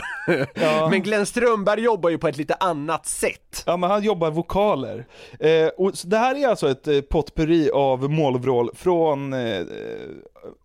[0.54, 0.88] Ja.
[0.92, 3.64] Men Glenn Strömberg jobbar ju på ett lite annat sätt.
[3.66, 5.06] Ja men han jobbar vokaler.
[5.40, 9.62] Eh, och så det här är alltså ett eh, potpurri av målvrål från eh,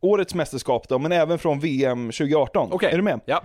[0.00, 2.68] årets mästerskap då, men även från VM 2018.
[2.72, 2.92] Okej.
[2.92, 3.20] Är du med?
[3.24, 3.42] Ja.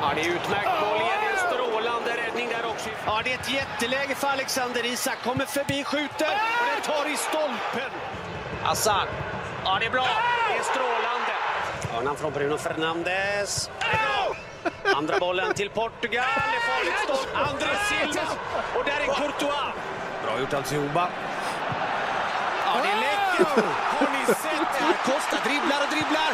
[0.00, 1.22] Ja, det är utmärkt boll igen.
[1.32, 2.88] En strålande räddning där också.
[3.06, 5.18] Ja, det är ett jätteläge för Alexander Isak.
[5.24, 7.90] Kommer förbi, skjuter och den tar i stolpen.
[8.64, 9.06] Assar.
[9.64, 10.06] Ja, det är bra.
[10.48, 11.32] Det är strålande.
[11.92, 13.70] Hörnan från Bruno Fernandes.
[13.80, 14.36] Det är bra.
[14.94, 16.24] Andra bollen till Portugal.
[16.36, 17.26] Det är farligt stopp.
[17.34, 18.22] André Silva.
[18.76, 19.74] Och där är Courtois.
[20.24, 21.08] Bra gjort alltihopa.
[22.66, 23.64] Ja, det är läckert.
[23.98, 24.84] Har ni sett det?
[24.84, 24.92] här?
[25.04, 26.30] Costa dribblar och dribblar.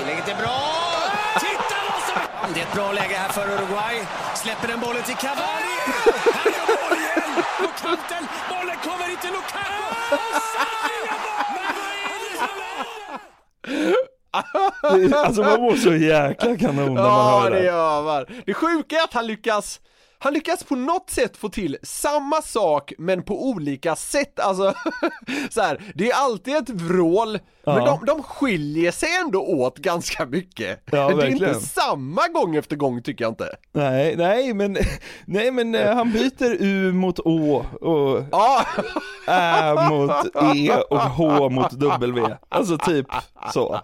[0.00, 0.60] Inlägget är bra!
[1.40, 2.52] Titta vad som...
[2.54, 4.06] Det är ett bra läge här för Uruguay.
[4.34, 5.76] Släpper den bollen till Cavani.
[6.38, 7.44] Han gör mål igen!
[7.58, 8.28] På kanten.
[8.48, 9.82] Bollen kommer inte Lukaku.
[10.10, 11.10] Offside!
[11.54, 13.20] Men vad är det som händer?
[15.14, 17.64] Alltså man mår så jäkla kanon när man Ja, hör det det.
[17.64, 18.24] gör man.
[18.46, 19.80] Det sjuka är att han lyckas
[20.18, 24.74] han lyckas på något sätt få till samma sak men på olika sätt, alltså
[25.50, 27.84] så här, det är alltid ett vrål, men Ja.
[27.86, 30.80] de, de skiljer sig ändå åt ganska mycket.
[30.92, 33.48] Ja, det är inte samma gång efter gång tycker jag inte.
[33.72, 34.76] Nej, nej men,
[35.26, 38.64] nej men eh, han byter U mot Å och Ja,
[39.28, 40.10] Ä mot
[40.56, 42.36] E och H mot W.
[42.48, 43.06] Alltså typ
[43.52, 43.80] så.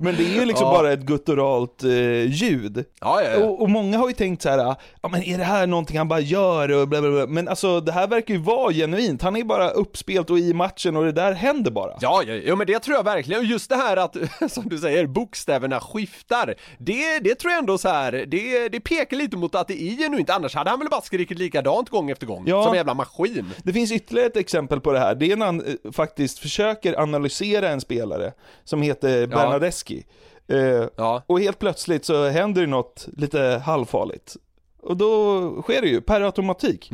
[0.00, 0.72] Men det är ju liksom Ja.
[0.72, 1.90] bara ett gutturalt eh,
[2.32, 2.84] ljud.
[3.00, 3.44] ja, ja, ja.
[3.46, 6.08] Och, och många har ju tänkt så här, ja men är det här någonting han
[6.08, 7.26] bara gör och bla bla bla.
[7.26, 9.22] Men alltså det här verkar ju vara genuint.
[9.22, 11.92] Han är bara uppspelt och i matchen och det där händer bara.
[12.00, 13.40] Ja, ja, ja, men det tror jag verkligen.
[13.40, 14.16] Och just det här att,
[14.52, 16.54] som du säger, bokstäverna skiftar.
[16.78, 19.96] Det, det tror jag ändå så här, det, det pekar lite mot att det är
[19.96, 20.30] genuint.
[20.30, 22.44] Annars hade han väl bara skrikit likadant gång efter gång.
[22.46, 22.62] Ja.
[22.62, 23.50] Som en jävla maskin.
[23.62, 25.14] Det finns ytterligare ett exempel på det här.
[25.14, 28.32] Det är när han eh, faktiskt försöker analysera en spelare
[28.64, 30.06] som heter Bernadeschi.
[30.48, 31.22] Eh, Ja.
[31.26, 34.36] Och helt plötsligt så händer det något lite halvfarligt.
[34.82, 36.90] Och då sker det ju per automatik.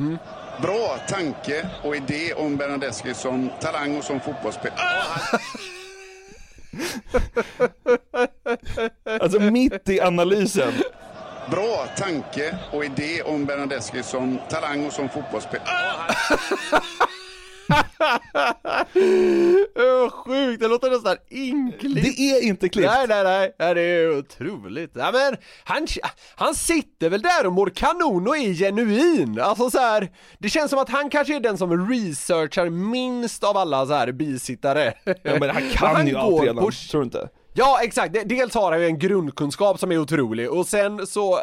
[0.62, 4.78] Bra tanke och idé om Bernadeschi som talang och som fotbollsspelare.
[9.20, 10.72] Alltså mitt i analysen.
[11.50, 15.66] Bra tanke och idé om Bernadeschi som talang och som fotbollsspelare.
[19.76, 22.02] Öh, sjukt, det låter nästan ynkligt.
[22.16, 22.88] Det är inte klippt.
[22.88, 24.90] Nej, nej, nej, nej, det är otroligt.
[24.94, 25.86] Ja, men han,
[26.36, 29.40] han sitter väl där och mår kanon och är genuin.
[29.40, 33.56] Alltså så här, det känns som att han kanske är den som researchar minst av
[33.56, 34.92] alla så här bisittare.
[35.04, 37.28] Ja, men han kan ju allt redan, på- tror du inte?
[37.58, 38.16] Ja, exakt.
[38.28, 41.40] Dels har han ju en grundkunskap som är otrolig och sen så, eh,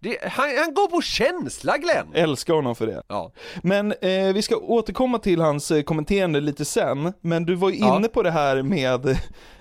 [0.00, 2.06] det, han, han går på känsla Glenn.
[2.14, 3.02] Älskar honom för det.
[3.08, 3.32] Ja.
[3.62, 7.76] Men eh, vi ska återkomma till hans eh, kommenterande lite sen, men du var ju
[7.78, 7.96] Ja.
[7.96, 9.18] inne på det här med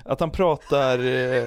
[0.07, 1.43] att han pratar eh,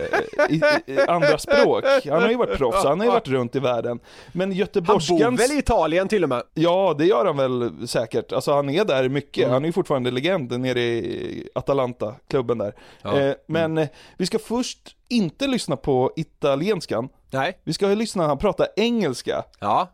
[0.48, 1.84] i, i andra språk.
[2.04, 4.00] Han har ju varit proffs, han har ju varit runt i världen.
[4.32, 5.40] Men Han göteborgskans...
[5.40, 6.42] bor väl i Italien till och med?
[6.54, 8.32] Ja, det gör han väl säkert.
[8.32, 9.44] Alltså han är där mycket.
[9.44, 9.52] Mm.
[9.52, 12.74] Han är ju fortfarande legend nere i Atalanta, klubben där.
[13.02, 13.10] Ja.
[13.10, 13.28] Mm.
[13.28, 17.08] Eh, men eh, vi ska först inte lyssna på italienskan.
[17.30, 17.60] Nej.
[17.64, 19.44] Vi ska lyssna när han pratar engelska.
[19.60, 19.88] Ja.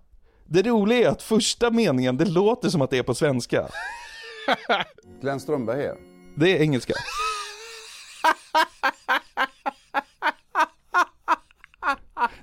[0.47, 3.69] Det roliga är att första meningen, det låter som att det är på svenska.
[5.21, 5.97] Glenn Strömberg här.
[6.37, 6.95] Det är engelska.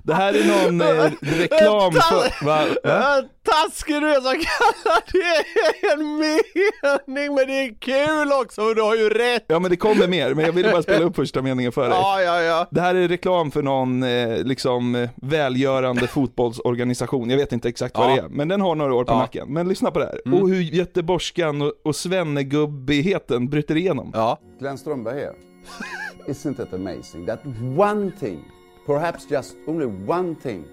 [0.02, 2.44] Det här är någon eh, reklam för...
[2.44, 2.64] Va?
[2.84, 3.22] Va?
[3.44, 8.82] Taskig du är som kallar det en mening men det är kul också och du
[8.82, 9.44] har ju rätt!
[9.48, 11.98] Ja men det kommer mer, men jag ville bara spela upp första meningen för dig.
[11.98, 12.66] Ja, ja, ja.
[12.70, 17.98] Det här är reklam för någon eh, liksom eh, välgörande fotbollsorganisation, jag vet inte exakt
[17.98, 18.14] vad Ja.
[18.14, 19.18] det är, men den har några år på Ja.
[19.18, 19.52] nacken.
[19.52, 20.42] Men lyssna på det här, Mm.
[20.42, 24.10] och hur göteborgskan och, och svennegubbigheten bryter igenom.
[24.14, 24.38] Ja.
[24.60, 25.34] Glenn Strömberg här.
[26.26, 28.44] Isn't it amazing that one thing,
[28.86, 30.66] perhaps just only one thing,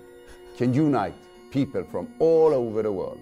[0.58, 1.15] can unite
[1.51, 3.19] people from all over the world?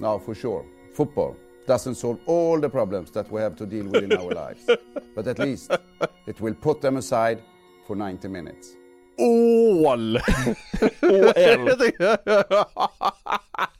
[0.00, 4.04] Now, for sure, football doesn't solve all the problems that we have to deal with
[4.04, 4.68] in our lives,
[5.14, 5.70] but at least
[6.26, 7.42] it will put them aside
[7.86, 8.76] for 90 minutes.
[9.18, 10.20] Ål!
[11.02, 11.78] OL.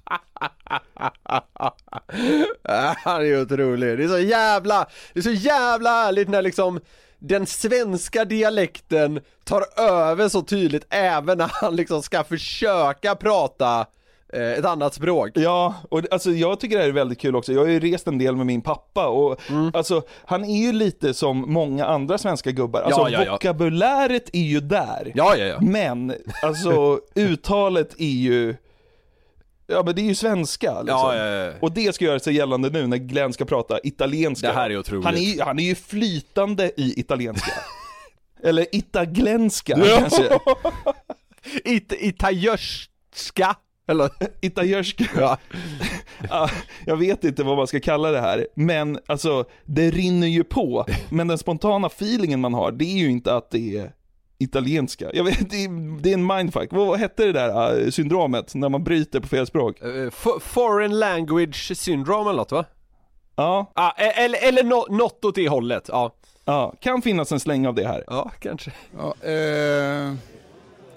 [3.04, 3.98] Han är ju otrolig.
[3.98, 6.80] Det är så jävla, det är så jävla härligt när liksom
[7.18, 13.86] den svenska dialekten tar över så tydligt även när han liksom ska försöka prata
[14.32, 15.30] eh, ett annat språk.
[15.34, 17.52] Ja, och alltså jag tycker det här är väldigt kul också.
[17.52, 19.70] Jag har ju rest en del med min pappa och Mm.
[19.74, 22.80] alltså han är ju lite som många andra svenska gubbar.
[22.82, 23.32] Alltså Ja, ja, ja.
[23.32, 25.12] vokabuläret är ju där.
[25.14, 25.58] Ja, ja, ja.
[25.60, 28.56] Men alltså uttalet är ju,
[29.66, 30.98] ja men det är ju svenska liksom.
[30.98, 31.52] Ja, ja, ja.
[31.60, 34.46] Och det ska göra sig gällande nu när Glenn ska prata italienska.
[34.46, 35.04] Det här är otroligt.
[35.04, 37.52] Han är, han är ju flytande i italienska.
[38.42, 40.38] Eller itaglenska kanske.
[41.64, 43.56] It, itajörska,
[43.88, 44.10] eller?
[44.40, 45.04] Itajörska.
[45.16, 45.38] Ja.
[46.28, 46.50] Ja,
[46.86, 50.86] jag vet inte vad man ska kalla det här, men alltså det rinner ju på.
[51.08, 53.92] Men den spontana feelingen man har, det är ju inte att det är
[54.38, 55.10] italienska.
[55.12, 56.68] Jag vet, det är, det är en mindfuck.
[56.72, 59.76] Vad, vad hette det där äh, syndromet när man bryter på fel språk?
[60.08, 62.64] F- foreign language syndrome eller något va?
[63.36, 66.14] Ja, Ja, e- eller, eller no, något åt det hållet, ja.
[66.44, 68.04] ja, kan finnas en släng av det här.
[68.06, 68.72] Ja, kanske.
[68.98, 70.12] Ja, eh,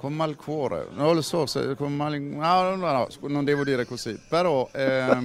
[0.02, 3.63] come mal cuore, non lo so, se, come mal, no, no, no, scu- non devo
[3.63, 5.17] dire così, però eh,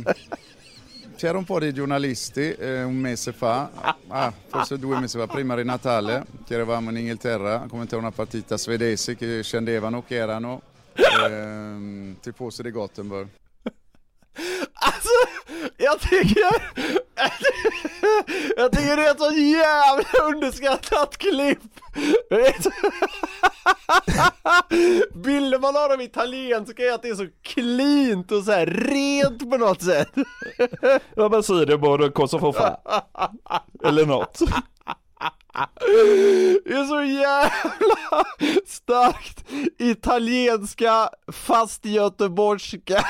[1.23, 3.71] c'era un po' di giornalisti eh, un mese fa,
[4.09, 8.11] ah, forse due mesi fa, prima di Natale, che eravamo in Inghilterra a commentare una
[8.11, 10.63] partita svedese che scendevano, che erano
[10.95, 13.29] ehm, tifosi di Gothenburg.
[14.73, 15.11] Alltså,
[15.77, 16.73] jag tycker...
[18.57, 21.63] Jag tycker det är ett så jävla underskattat klipp!
[25.14, 29.51] Bilden man har av italienska är att det är så cleant och så här rent
[29.51, 30.11] på något sätt.
[31.16, 32.77] Ja men säger det bara fa.
[33.85, 34.40] Eller något.
[36.65, 38.25] Det är så jävla
[38.67, 39.45] starkt
[39.79, 43.05] italienska fast göteborgska.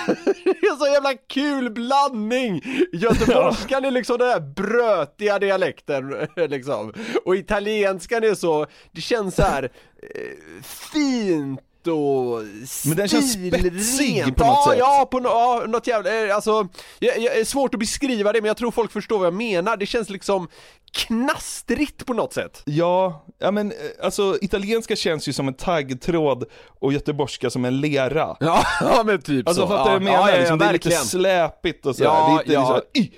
[0.44, 2.62] Det är så jävla kul blandning.
[2.92, 6.92] Göteborgskan är liksom den där brötiga dialekten liksom.
[7.24, 9.62] Och italienskan är så, det känns så här
[10.02, 12.42] eh, fint och
[12.84, 13.84] Men den känns stilrent.
[13.84, 14.78] spetsig på något ja, sätt.
[14.78, 16.68] Ja, på no, ja, något jävla, eh, alltså,
[16.98, 19.76] jag, jag, är svårt att beskriva det men jag tror folk förstår vad jag menar.
[19.76, 20.48] Det känns liksom
[20.92, 22.62] knastrigt på något sätt.
[22.64, 26.44] Ja, ja men eh, alltså italienska känns ju som en taggtråd
[26.80, 28.36] och göteborgska som en lera.
[28.40, 29.68] Ja, ja men typ Alltså så.
[29.68, 30.18] fattar du vad jag menar?
[30.18, 32.10] Ja, ja, ja, liksom, det är lite släpigt och sådär.
[32.10, 32.80] Ja, det är inte ja.
[32.94, 33.16] liksom!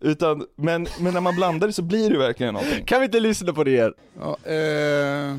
[0.00, 2.84] Utan, men, men när man blandar det så blir det verkligen någonting.
[2.84, 3.92] Kan vi inte lyssna på det igen?
[4.20, 5.36] Ja, eh,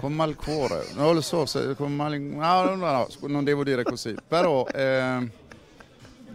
[0.00, 3.82] con mal cuore, non lo so, se, con mal, no, no, no, non devo dire
[3.82, 5.30] così, però eh,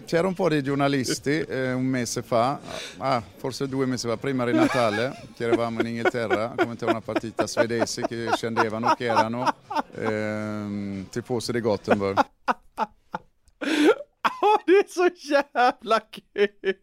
[0.05, 2.59] c'era un po' di giornalisti eh, un mese fa,
[2.97, 7.01] ah, forse due mesi fa, prima di Natale, che eravamo in Inghilterra a commentare una
[7.01, 9.55] partita svedese che scendevano, che erano
[9.95, 12.25] ehm, tifosi di Gothenburg.
[14.43, 16.73] Ja, det är så jävla kul!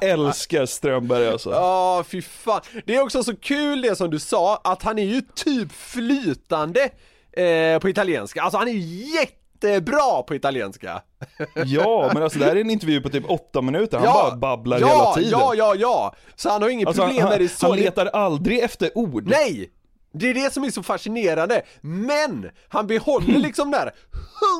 [0.12, 1.50] Älskar Strömberg alltså.
[1.50, 2.60] Ja, fy fan.
[2.86, 6.90] Det är också så kul det som du sa, att han är ju typ flytande
[7.32, 8.42] eh, på italienska.
[8.42, 11.02] Alltså han är ju jättebra på italienska.
[11.66, 14.80] Ja, men alltså det här är en intervju på typ åtta minuter, han bara babblar
[14.80, 15.30] ja, hela tiden.
[15.40, 16.14] Ja, ja, ja!
[16.36, 17.66] Så han har inget Alltså, problem han, med det så.
[17.68, 19.26] han letar aldrig efter ord.
[19.26, 19.70] Nej!
[20.12, 23.94] Det är det som är så fascinerande, men han behåller liksom där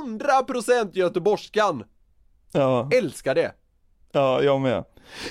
[0.05, 1.85] 100% göteborgskan.
[2.53, 2.89] Ja.
[2.93, 3.53] Älskar det.
[4.13, 4.85] Ja, jag med.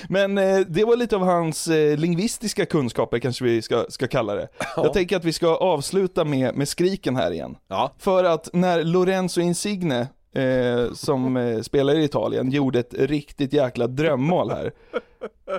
[0.08, 4.34] Men eh, det var lite av hans eh, lingvistiska kunskaper kanske vi ska, ska kalla
[4.34, 4.48] det.
[4.76, 7.56] Jag tänker att vi ska avsluta med, med skriken här igen.
[7.68, 7.92] Ja.
[7.98, 13.86] För att när Lorenzo Insigne, eh, som eh, spelar i Italien, gjorde ett riktigt jäkla
[13.86, 14.72] drömmål här.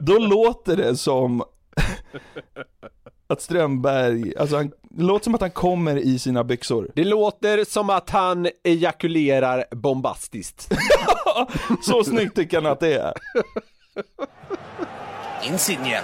[0.01, 1.43] Då låter det som
[3.27, 6.91] att Strömberg, alltså han, Det låter som att han kommer i sina byxor.
[6.95, 10.71] Det låter som att han ejakulerar bombastiskt.
[11.83, 13.13] Så snyggt tycker han att det är.
[15.43, 16.01] Insigne.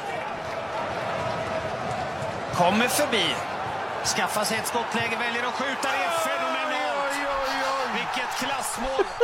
[2.56, 3.26] Kommer förbi.
[4.06, 5.82] Skaffar sig ett skottläge, väljer att skjuta.
[5.82, 7.14] Det är fenomenalt!
[7.94, 9.06] Vilket klassmål!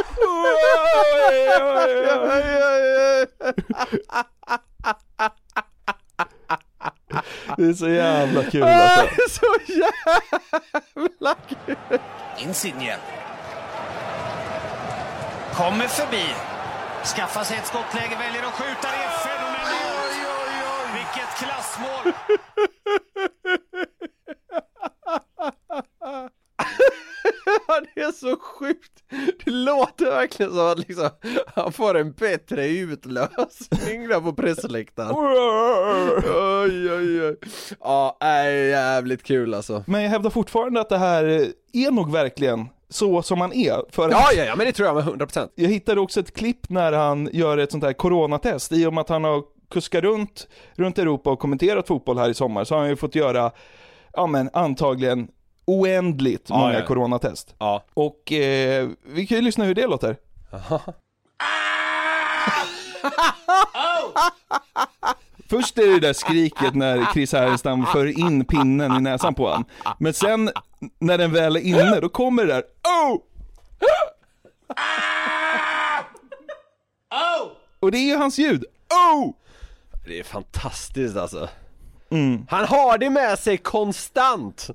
[7.58, 9.08] Det är så jävla kul alltså.
[9.30, 11.76] Så jävla kul!
[12.38, 12.96] Insigne.
[15.54, 16.26] Kommer förbi.
[17.06, 18.82] Skaffar sig ett skottläge, väljer att skjuta.
[18.82, 20.14] Det är fenomenalt!
[20.96, 22.14] Vilket klassmål!
[27.96, 28.92] Det är så sjukt.
[29.46, 31.10] Det låter verkligen som att liksom,
[31.56, 35.12] han får en bättre utlösning där på pressläktaren.
[35.16, 37.36] Oj, oj, oj.
[37.80, 39.84] Ja, är jävligt kul alltså.
[39.88, 41.24] Men jag hävdar fortfarande att det här
[41.74, 43.92] är nog verkligen så som han är.
[43.92, 45.50] För Ja, ja, ja, men det tror jag med 100%.
[45.56, 48.72] Jag hittade också ett klipp när han gör ett sånt här coronatest.
[48.72, 52.34] I och med att han har kuskat runt, runt Europa och kommenterat fotboll här i
[52.34, 53.52] sommar så har han ju fått göra,
[54.14, 55.28] ja men antagligen
[55.66, 57.56] oändligt Ja, många ja, coronatest.
[57.58, 57.84] Ja.
[57.94, 60.18] Och eh, vi kan ju lyssna hur det låter.
[65.50, 69.66] Först är det där skriket när Chris Härenstam för in pinnen i näsan på honom.
[70.00, 70.50] Men sen
[71.00, 73.18] när den väl är inne, då kommer det där oh!
[77.80, 78.66] Och det är ju hans ljud.
[79.14, 79.34] Oh!
[80.06, 81.50] Det är fantastiskt alltså.
[82.50, 84.70] Han har det med sig konstant.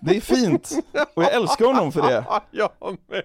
[0.00, 0.72] Det är fint.
[1.14, 2.24] Och jag älskar honom för det.
[2.28, 2.70] Ja, jag
[3.08, 3.22] med.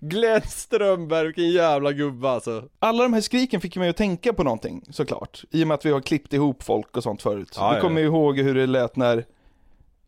[0.00, 2.64] Glenn Strömberg, vilken jävla gubbe alltså.
[2.78, 5.44] Alla de här skriken fick mig att tänka på någonting såklart.
[5.50, 7.56] I och med att vi har klippt ihop folk och sånt förut.
[7.56, 9.18] Ja, vi kommer ju ihåg hur det lät när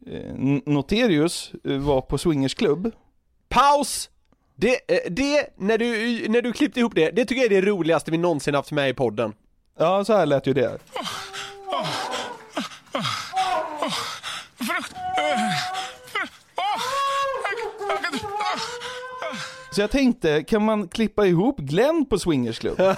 [0.07, 0.35] eh,
[0.67, 2.91] Noterius eh, var på swingersklubb.
[3.49, 4.11] Paus!
[4.55, 5.89] Det, eh, det, när du,
[6.29, 8.91] när du klippte ihop det, det tycker jag är det roligaste vi någonsin haft med
[8.91, 9.33] i podden.
[9.79, 10.79] Ja, så här lät ju det.
[19.75, 22.79] Så jag tänkte, kan man klippa ihop Glenn på swingersklubb?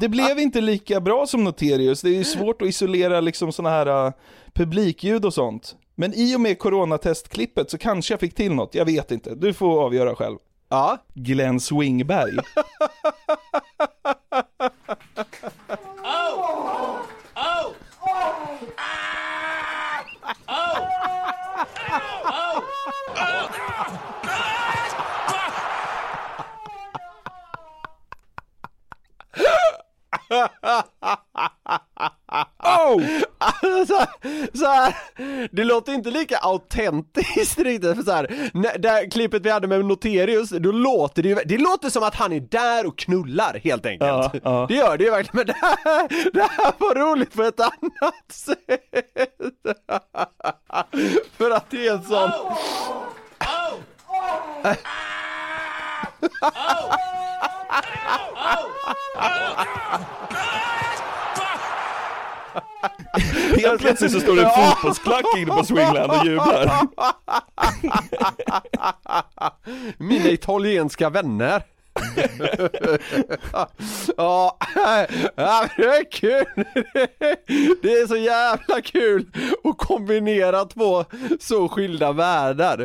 [0.00, 3.70] Det blev inte lika bra som Noterius, det är ju svårt att isolera liksom såna
[3.70, 4.12] här uh,
[4.52, 5.76] publikljud och sånt.
[5.94, 9.34] Men i och med coronatestklippet så kanske jag fick till något, jag vet inte.
[9.34, 10.36] Du får avgöra själv.
[10.68, 10.98] Ja.
[11.14, 12.32] Glenn Swingberg.
[32.94, 33.02] Oh!
[33.86, 34.08] så, här,
[34.58, 34.94] så här,
[35.52, 39.84] det låter inte lika autentiskt riktigt för så här, när, där klippet vi hade med
[39.84, 43.86] Noterius, då låter det ju, det låter som att han är där och knullar helt
[43.86, 44.08] enkelt.
[44.08, 44.66] Ja, ja.
[44.68, 48.14] Det gör det ju verkligen, men det här, det här var roligt på ett annat
[48.32, 48.58] sätt.
[51.36, 52.30] för att det är en sån...
[63.56, 66.80] Helt plötsligt så står det en fotbollsklack inne på Swingland och jublar.
[69.98, 71.62] Mina italienska vänner.
[74.16, 74.56] ja,
[75.76, 76.44] det är kul.
[77.82, 79.26] Det är så jävla kul
[79.64, 81.04] att kombinera två
[81.40, 82.84] så skilda världar.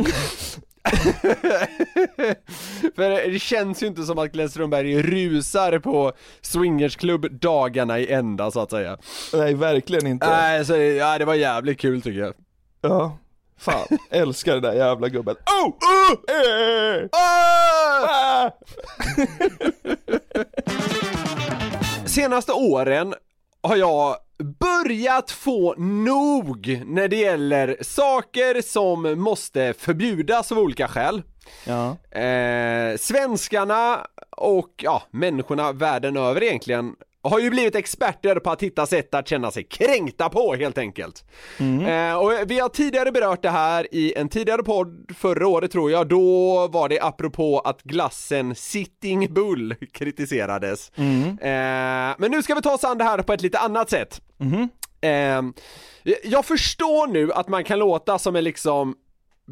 [2.96, 6.12] För det känns ju inte som att Glenn Strömberg rusar på
[6.42, 8.98] swingersklubb dagarna i ända så att säga.
[9.34, 10.30] Nej, verkligen inte.
[10.30, 12.34] Nej, så ja, det var jävligt kul tycker jag.
[12.82, 13.18] Ja,
[13.58, 13.88] fan.
[14.10, 15.36] Älskar den där jävla gubben.
[15.64, 15.68] Oh!
[15.68, 16.14] Oh!
[16.36, 17.08] Eh!
[17.12, 18.52] Ah!
[22.06, 23.14] Senaste åren
[23.62, 31.22] har jag börjat få nog när det gäller saker som måste förbjudas av olika skäl.
[31.66, 31.98] Ja.
[32.20, 34.06] Eh, svenskarna
[34.38, 39.28] och ja, människorna världen över egentligen har ju blivit experter på att hitta sätt att
[39.28, 41.24] känna sig kränkta på helt enkelt.
[41.88, 45.92] Eh, och vi har tidigare berört det här i en tidigare podd förra året tror
[45.92, 50.92] jag, då var det apropå att glassen Sitting Bull kritiserades.
[51.42, 54.22] Eh, men nu ska vi ta oss an det här på ett lite annat sätt.
[55.02, 55.42] Eh,
[56.24, 58.96] jag förstår nu att man kan låta som en liksom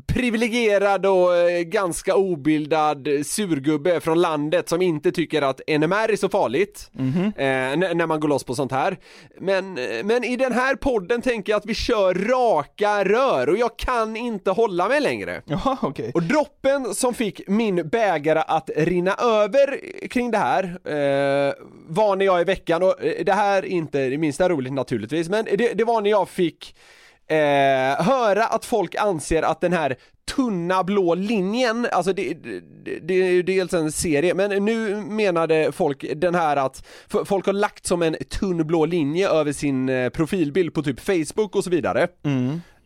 [0.06, 6.30] privilegierad och eh, ganska obildad surgubbe från landet som inte tycker att NMR är så
[6.30, 6.90] farligt
[7.38, 8.98] eh, n- när man går loss på sånt här.
[9.40, 13.58] Men, eh, men i den här podden tänker jag att vi kör raka rör och
[13.58, 15.42] jag kan inte hålla mig längre.
[15.46, 16.12] Jaha, okej.
[16.14, 21.54] Och droppen som fick min bägare att rinna över kring det här eh,
[21.88, 25.30] var när jag i veckan, och eh, det här är inte det minsta roligt naturligtvis,
[25.30, 26.76] men det, det var när jag fick
[27.28, 29.96] eh, höra att folk anser att den här
[30.36, 35.72] tunna blå linjen, alltså det, det, det är ju dels en serie, men nu menade
[35.72, 36.86] folk den här att
[37.26, 41.56] folk har lagt som en tunn blå linje över sin eh, profilbild på typ Facebook
[41.56, 42.08] och så vidare.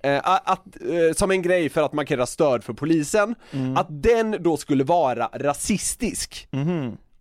[0.04, 3.36] Eh, att, eh, som en grej för att markera stöd för polisen,
[3.78, 6.48] att den då skulle vara rasistisk.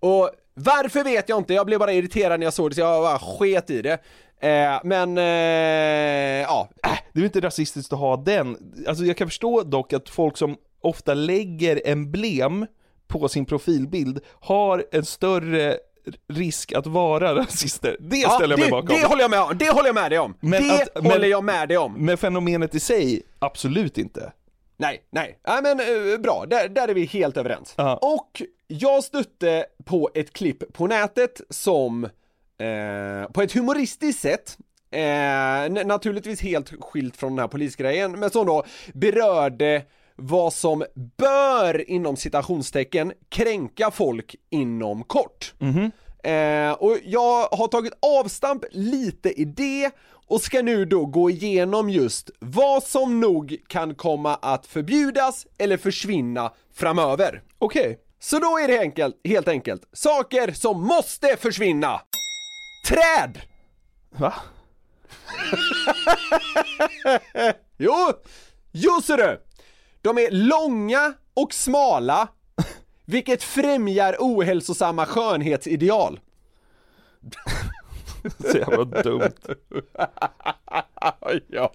[0.01, 3.03] Och varför vet jag inte, jag blev bara irriterad när jag såg det så jag
[3.03, 3.99] bara sket i det.
[4.43, 5.25] Eh, men, eh,
[6.43, 8.57] ja, Äh, det är inte rasistiskt att ha den.
[8.89, 12.67] Alltså jag kan förstå dock att folk som ofta lägger emblem
[13.09, 15.77] på sin profilbild har en större
[16.33, 17.97] risk att vara rasister.
[18.01, 18.97] Det ja ställer jag mig det, bakom.
[18.97, 20.35] det håller jag med om, det håller jag med dig om.
[20.41, 21.95] Men det att- men- håller jag med dig om.
[22.05, 24.33] Men fenomenet i sig, absolut inte.
[24.77, 27.75] Nej, nej, nej men eh, bra, där, där är vi helt överens.
[27.77, 27.97] Ja.
[27.97, 32.09] Och jag stötte på ett klipp på nätet som
[32.61, 34.57] eh, på ett humoristiskt sätt
[34.93, 39.83] Eh, naturligtvis helt skilt från den här polisgrejen, men som då berörde
[40.17, 40.85] vad som
[41.17, 45.55] bör inom citationstecken kränka folk inom kort.
[46.25, 49.91] Eh, och jag har tagit avstamp lite i det
[50.27, 55.77] och ska nu då gå igenom just vad som nog kan komma att förbjudas eller
[55.77, 57.43] försvinna framöver.
[57.59, 57.99] Okej.
[58.21, 62.01] Så då är det enkelt, helt enkelt, saker som måste försvinna!
[62.91, 63.41] Träd!
[64.11, 64.35] Va?
[67.77, 68.13] Jo,
[68.73, 69.41] jo ser du!
[70.03, 72.29] De är långa och smala,
[73.05, 76.21] vilket främjar ohälsosamma skönhetsideal.
[78.51, 79.35] Så jävla dumt.
[81.49, 81.73] ja.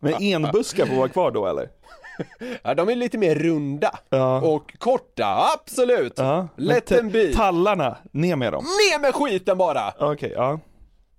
[0.00, 1.70] Men enbuskar får vara kvar då eller?
[2.62, 4.40] ja, de är lite mer runda Ja.
[4.40, 6.12] och korta, absolut.
[6.16, 6.48] Ja.
[6.56, 7.32] Let them be.
[7.34, 8.64] Tallarna, ner med dem.
[8.64, 9.94] Ner med skiten bara!
[9.98, 10.60] Okej, ja.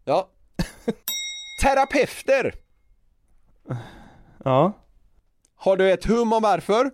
[0.06, 0.28] Ja.
[1.64, 2.54] Terapeuter.
[4.46, 4.72] Ja.
[5.56, 6.92] Har du ett hum om varför?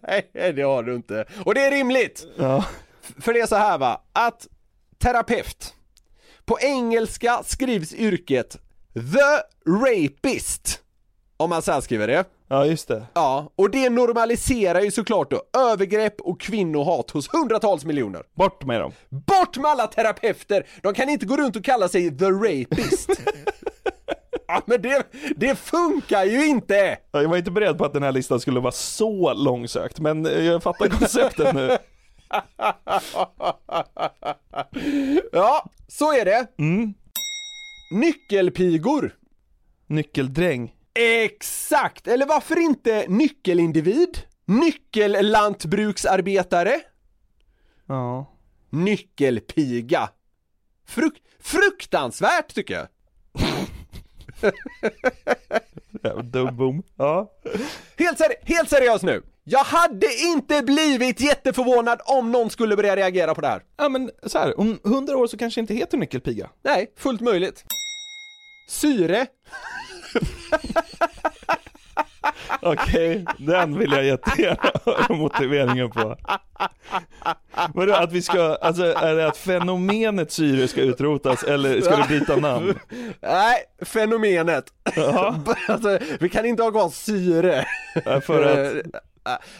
[0.32, 1.24] Nej, det har du inte.
[1.44, 2.26] Och det är rimligt!
[2.36, 2.64] Ja.
[3.20, 4.46] För det är så här va, att
[4.98, 5.74] terapeut,
[6.44, 8.56] på engelska skrivs yrket
[8.94, 10.81] the rapist.
[11.42, 12.24] Om man särskriver det.
[12.48, 13.06] Ja, just det.
[13.14, 18.22] Ja, och det normaliserar ju såklart då övergrepp och kvinnohat hos hundratals miljoner.
[18.34, 18.92] Bort med dem.
[19.08, 20.66] Bort med alla terapeuter!
[20.82, 23.10] De kan inte gå runt och kalla sig the rapist.
[24.46, 26.98] ja, men det, det funkar ju inte!
[27.12, 30.26] Ja, Jag var inte beredd på att den här listan skulle vara så långsökt, men
[30.26, 31.78] eh, jag fattar konceptet nu.
[35.32, 36.46] Ja, så är det.
[37.92, 39.14] Nyckelpigor.
[39.86, 40.72] Nyckeldräng.
[40.94, 42.08] Exakt!
[42.08, 44.18] Eller varför inte nyckelindivid?
[44.44, 46.80] Nyckellantbruksarbetare?
[47.86, 48.32] Ja.
[48.70, 50.08] Nyckelpiga.
[50.86, 52.88] Fruk fruktansvärt tycker jag.
[56.24, 56.82] Dumbom.
[56.96, 57.32] Ja.
[57.98, 59.22] Helt, seri helt seriöst nu.
[59.44, 63.62] Jag hade inte blivit jätteförvånad om någon skulle börja reagera på det här.
[63.76, 66.50] Ja men så här, om hundra år så kanske inte heter nyckelpiga.
[66.62, 67.64] Nej, fullt möjligt.
[68.68, 69.26] Syre.
[72.62, 76.16] Okej, den vill jag jättegärna höra motiveringen på.
[77.74, 82.18] Vadå, att vi ska, alltså är det att fenomenet syre ska utrotas eller ska du
[82.18, 82.78] byta namn?
[83.20, 84.64] Nej, fenomenet.
[85.68, 87.64] alltså, vi kan inte ha kvar syre.
[88.04, 88.82] Ja, För att,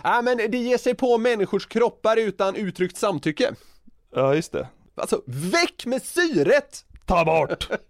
[0.05, 3.55] Nej men det ger sig på människors kroppar utan uttryckt samtycke.
[4.15, 4.69] ja just det.
[4.95, 6.85] Alltså, väck med syret!
[7.07, 7.69] Ta bort!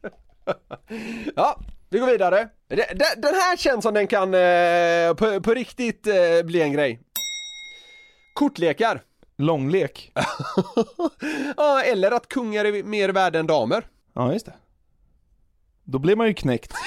[1.37, 1.61] Ja,
[1.93, 2.49] vi går vidare.
[3.17, 7.01] Den här känns som den kan eh, på, på riktigt eh, bli en grej.
[8.35, 9.03] Kortlekar.
[9.37, 10.13] Långlek.
[11.57, 13.87] Ja, eller att kungar är mer värda än damer.
[14.15, 14.55] Ja just det.
[15.85, 16.75] Då blir man ju knäckt.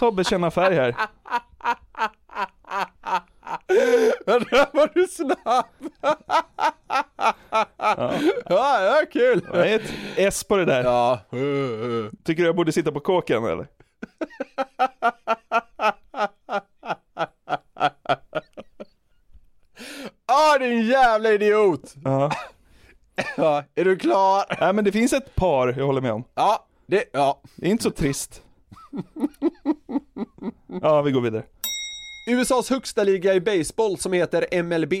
[0.00, 0.94] Tobbe känna färg här.
[3.66, 5.66] Där var du snabb!
[8.48, 9.48] Ja, ja, kul!
[9.52, 10.84] Det är ett S på det där.
[10.84, 11.20] Ja.
[12.24, 13.66] Tycker du jag borde sitta på kåken eller?
[20.26, 21.94] Ah, din jävla idiot!
[22.04, 22.30] Ja.
[23.36, 24.56] Ja, är du klar?
[24.60, 26.24] Nej men det finns ett par jag håller med om.
[26.34, 27.42] Ja, det, ja.
[27.56, 28.42] Det är inte så trist.
[30.82, 31.42] Ja, vi går vidare.
[32.28, 34.92] USAs högsta liga i baseball som heter MLB.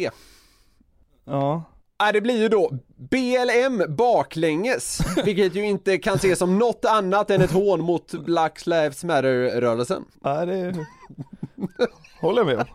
[1.24, 1.62] Ja.
[1.98, 7.30] Ja, det blir ju då BLM baklänges, vilket ju inte kan ses som något annat
[7.30, 10.04] än ett hån mot Black Lives Matter-rörelsen.
[10.20, 10.86] Nej, det
[12.20, 12.64] håller jag med om.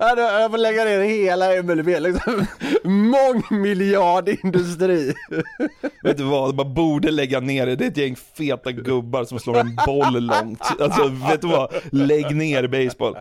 [0.00, 2.46] Ja, då- Jag får lägga ner hela MLB liksom.
[2.84, 5.14] Mångmiljardindustri.
[6.02, 7.76] Vet du vad, man borde lägga ner det.
[7.76, 10.62] Det är ett gäng feta gubbar som slår en boll långt.
[10.80, 11.74] Alltså, vet du vad?
[11.90, 13.16] Lägg ner baseball.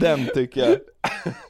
[0.00, 0.76] Den tycker jag.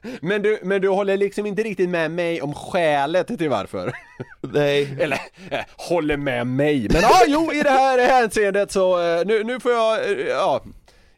[0.20, 3.92] Men du, men du håller liksom inte riktigt med mig om skälet till varför.
[4.40, 4.96] Nej.
[5.00, 5.18] Eller,
[5.50, 6.88] eh, håller med mig.
[6.92, 10.62] Men ja, jo, i det här hänseendet så, eh, nu, nu får jag, eh, ja.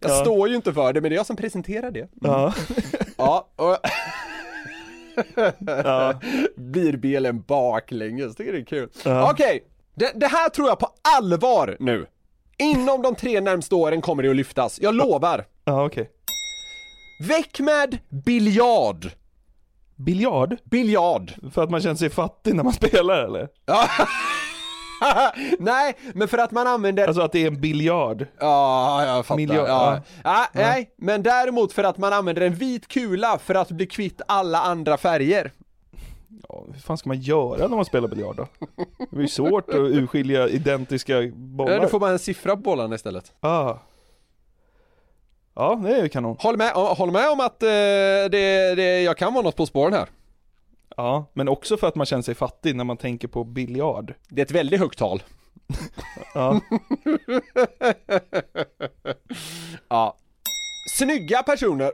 [0.01, 0.21] Jag Ja.
[0.21, 2.09] står ju inte för det, men det är jag som presenterar det.
[2.21, 2.55] Ja.
[3.17, 3.77] Ja, och
[5.85, 6.15] Ja.
[6.57, 8.89] blir bilen baklänges, tycker det är kul.
[9.05, 9.31] Ja.
[9.31, 9.65] Okej,
[9.95, 12.07] det, det här tror jag på allvar nu.
[12.59, 15.45] Inom de tre närmsta åren kommer det att lyftas, jag lovar.
[15.65, 16.11] Ja, okej.
[17.29, 19.11] Väck med biljard.
[19.97, 20.57] Biljard?
[20.65, 21.33] Biljard.
[21.53, 23.49] För att man känner sig fattig när man spelar eller?
[25.59, 28.27] Nej, men för att man använder Alltså att det är en biljard?
[28.41, 29.37] Ja, jag fattar.
[29.37, 29.95] Miljö- ja.
[29.97, 30.01] ja.
[30.25, 34.21] Ja, Nej, men däremot för att man använder en vit kula för att bli kvitt
[34.29, 35.51] alla andra färger.
[36.49, 38.47] Ja, hur fan ska man göra när man spelar biljard då?
[39.11, 41.73] Det är ju svårt att urskilja identiska bollar.
[41.73, 43.33] Ja, du får bara en siffra på bollarna istället.
[43.41, 43.75] ah.
[45.55, 46.37] Ja, det är ju kanon.
[46.41, 49.93] Håll med, håll med om att eh, det, det, jag kan vara något på spåren
[49.93, 50.09] här.
[50.97, 54.15] Ja, men också för att man känner sig fattig när man tänker på biljard.
[54.29, 55.23] Det är ett väldigt högt tal.
[56.35, 56.61] Ja.
[59.89, 60.17] Ja.
[60.99, 61.93] Snygga personer.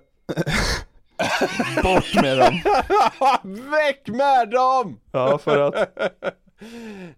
[1.83, 2.61] Bort med dem!
[3.71, 5.01] Väck med dem!
[5.13, 5.75] Ja, för att...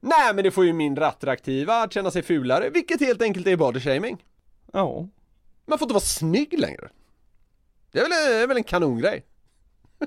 [0.00, 3.56] Nej men det får ju mindre attraktiva att känna sig fulare, vilket helt enkelt är
[3.56, 4.24] body shaming.
[4.72, 5.08] Ja.
[5.70, 6.88] Man får inte vara snygg längre.
[7.92, 9.24] Det är väl, det är väl en kanongrej?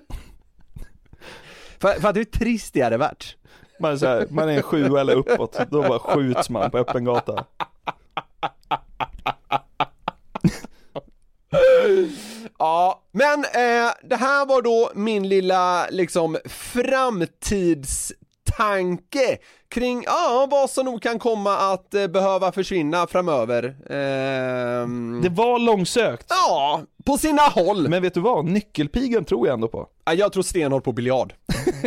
[1.80, 3.36] för, för att hur trist det hade varit.
[3.80, 6.78] Man är, så här, man är en sju eller uppåt, då bara skjuts man på
[6.78, 7.46] öppen gata.
[12.60, 16.38] Ja, men eh, det här var då min lilla liksom
[18.58, 19.38] framtidstanke
[19.70, 23.64] kring ja, vad som nog kan komma att eh, behöva försvinna framöver.
[23.90, 26.26] Ehm, Det var långsökt.
[26.30, 27.90] Ja, på sina håll.
[27.90, 28.46] Men vet du vad?
[28.46, 29.88] Nyckelpigan tror jag ändå på.
[30.06, 31.34] Ja, jag tror stenhårt på biljard.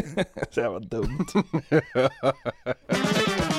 [0.51, 1.27] Så jävla dumt.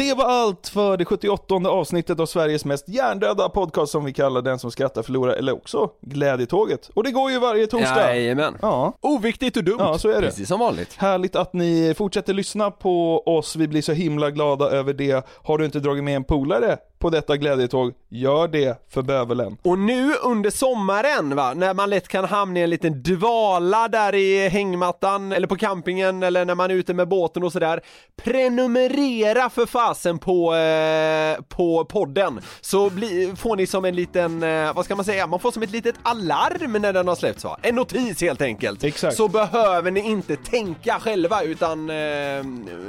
[0.00, 4.42] Det var allt för det 78 avsnittet av Sveriges mest hjärndöda podcast som vi kallar
[4.42, 6.90] Den som skrattar förlorar, eller också Glädjetåget.
[6.94, 8.14] Och det går ju varje torsdag.
[8.14, 8.56] Jajamän.
[8.62, 8.92] Ja.
[9.00, 9.76] Oviktigt och dumt.
[9.78, 10.26] Ja, så är det.
[10.26, 10.94] Precis som vanligt.
[10.96, 15.26] Härligt att ni fortsätter lyssna på oss, vi blir så himla glada över det.
[15.42, 19.56] Har du inte dragit med en polare på detta glädjetåg, gör det för bövelen.
[19.62, 24.14] Och nu under sommaren va, när man lätt kan hamna i en liten dvala där
[24.14, 27.80] i hängmattan eller på campingen eller när man är ute med båten och sådär.
[28.16, 34.74] Prenumerera för fasen på, eh, på podden så bli, får ni som en liten, eh,
[34.74, 37.58] vad ska man säga, man får som ett litet alarm när den har släppts va?
[37.62, 38.84] En notis helt enkelt.
[38.84, 39.16] Exakt.
[39.16, 42.42] Så behöver ni inte tänka själva utan eh,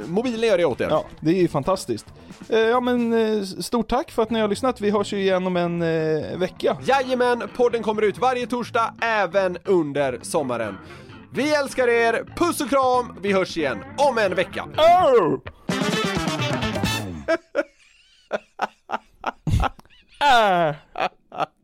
[0.06, 0.88] mobilen gör det åt er.
[0.90, 2.06] Ja, det är ju fantastiskt.
[2.48, 5.46] Eh, ja men eh, stort tack för att ni har lyssnat, vi hörs ju igen
[5.46, 6.76] om en eh, vecka.
[6.84, 10.78] Jajamän, podden kommer ut varje torsdag även under sommaren.
[11.34, 14.64] Vi älskar er, puss och kram, vi hörs igen om en vecka.
[14.64, 15.38] Oh!
[20.18, 20.74] ah.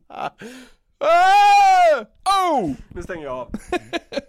[0.07, 0.29] Ah!
[2.51, 2.71] Oh!
[2.89, 3.51] Nu stänger jag av.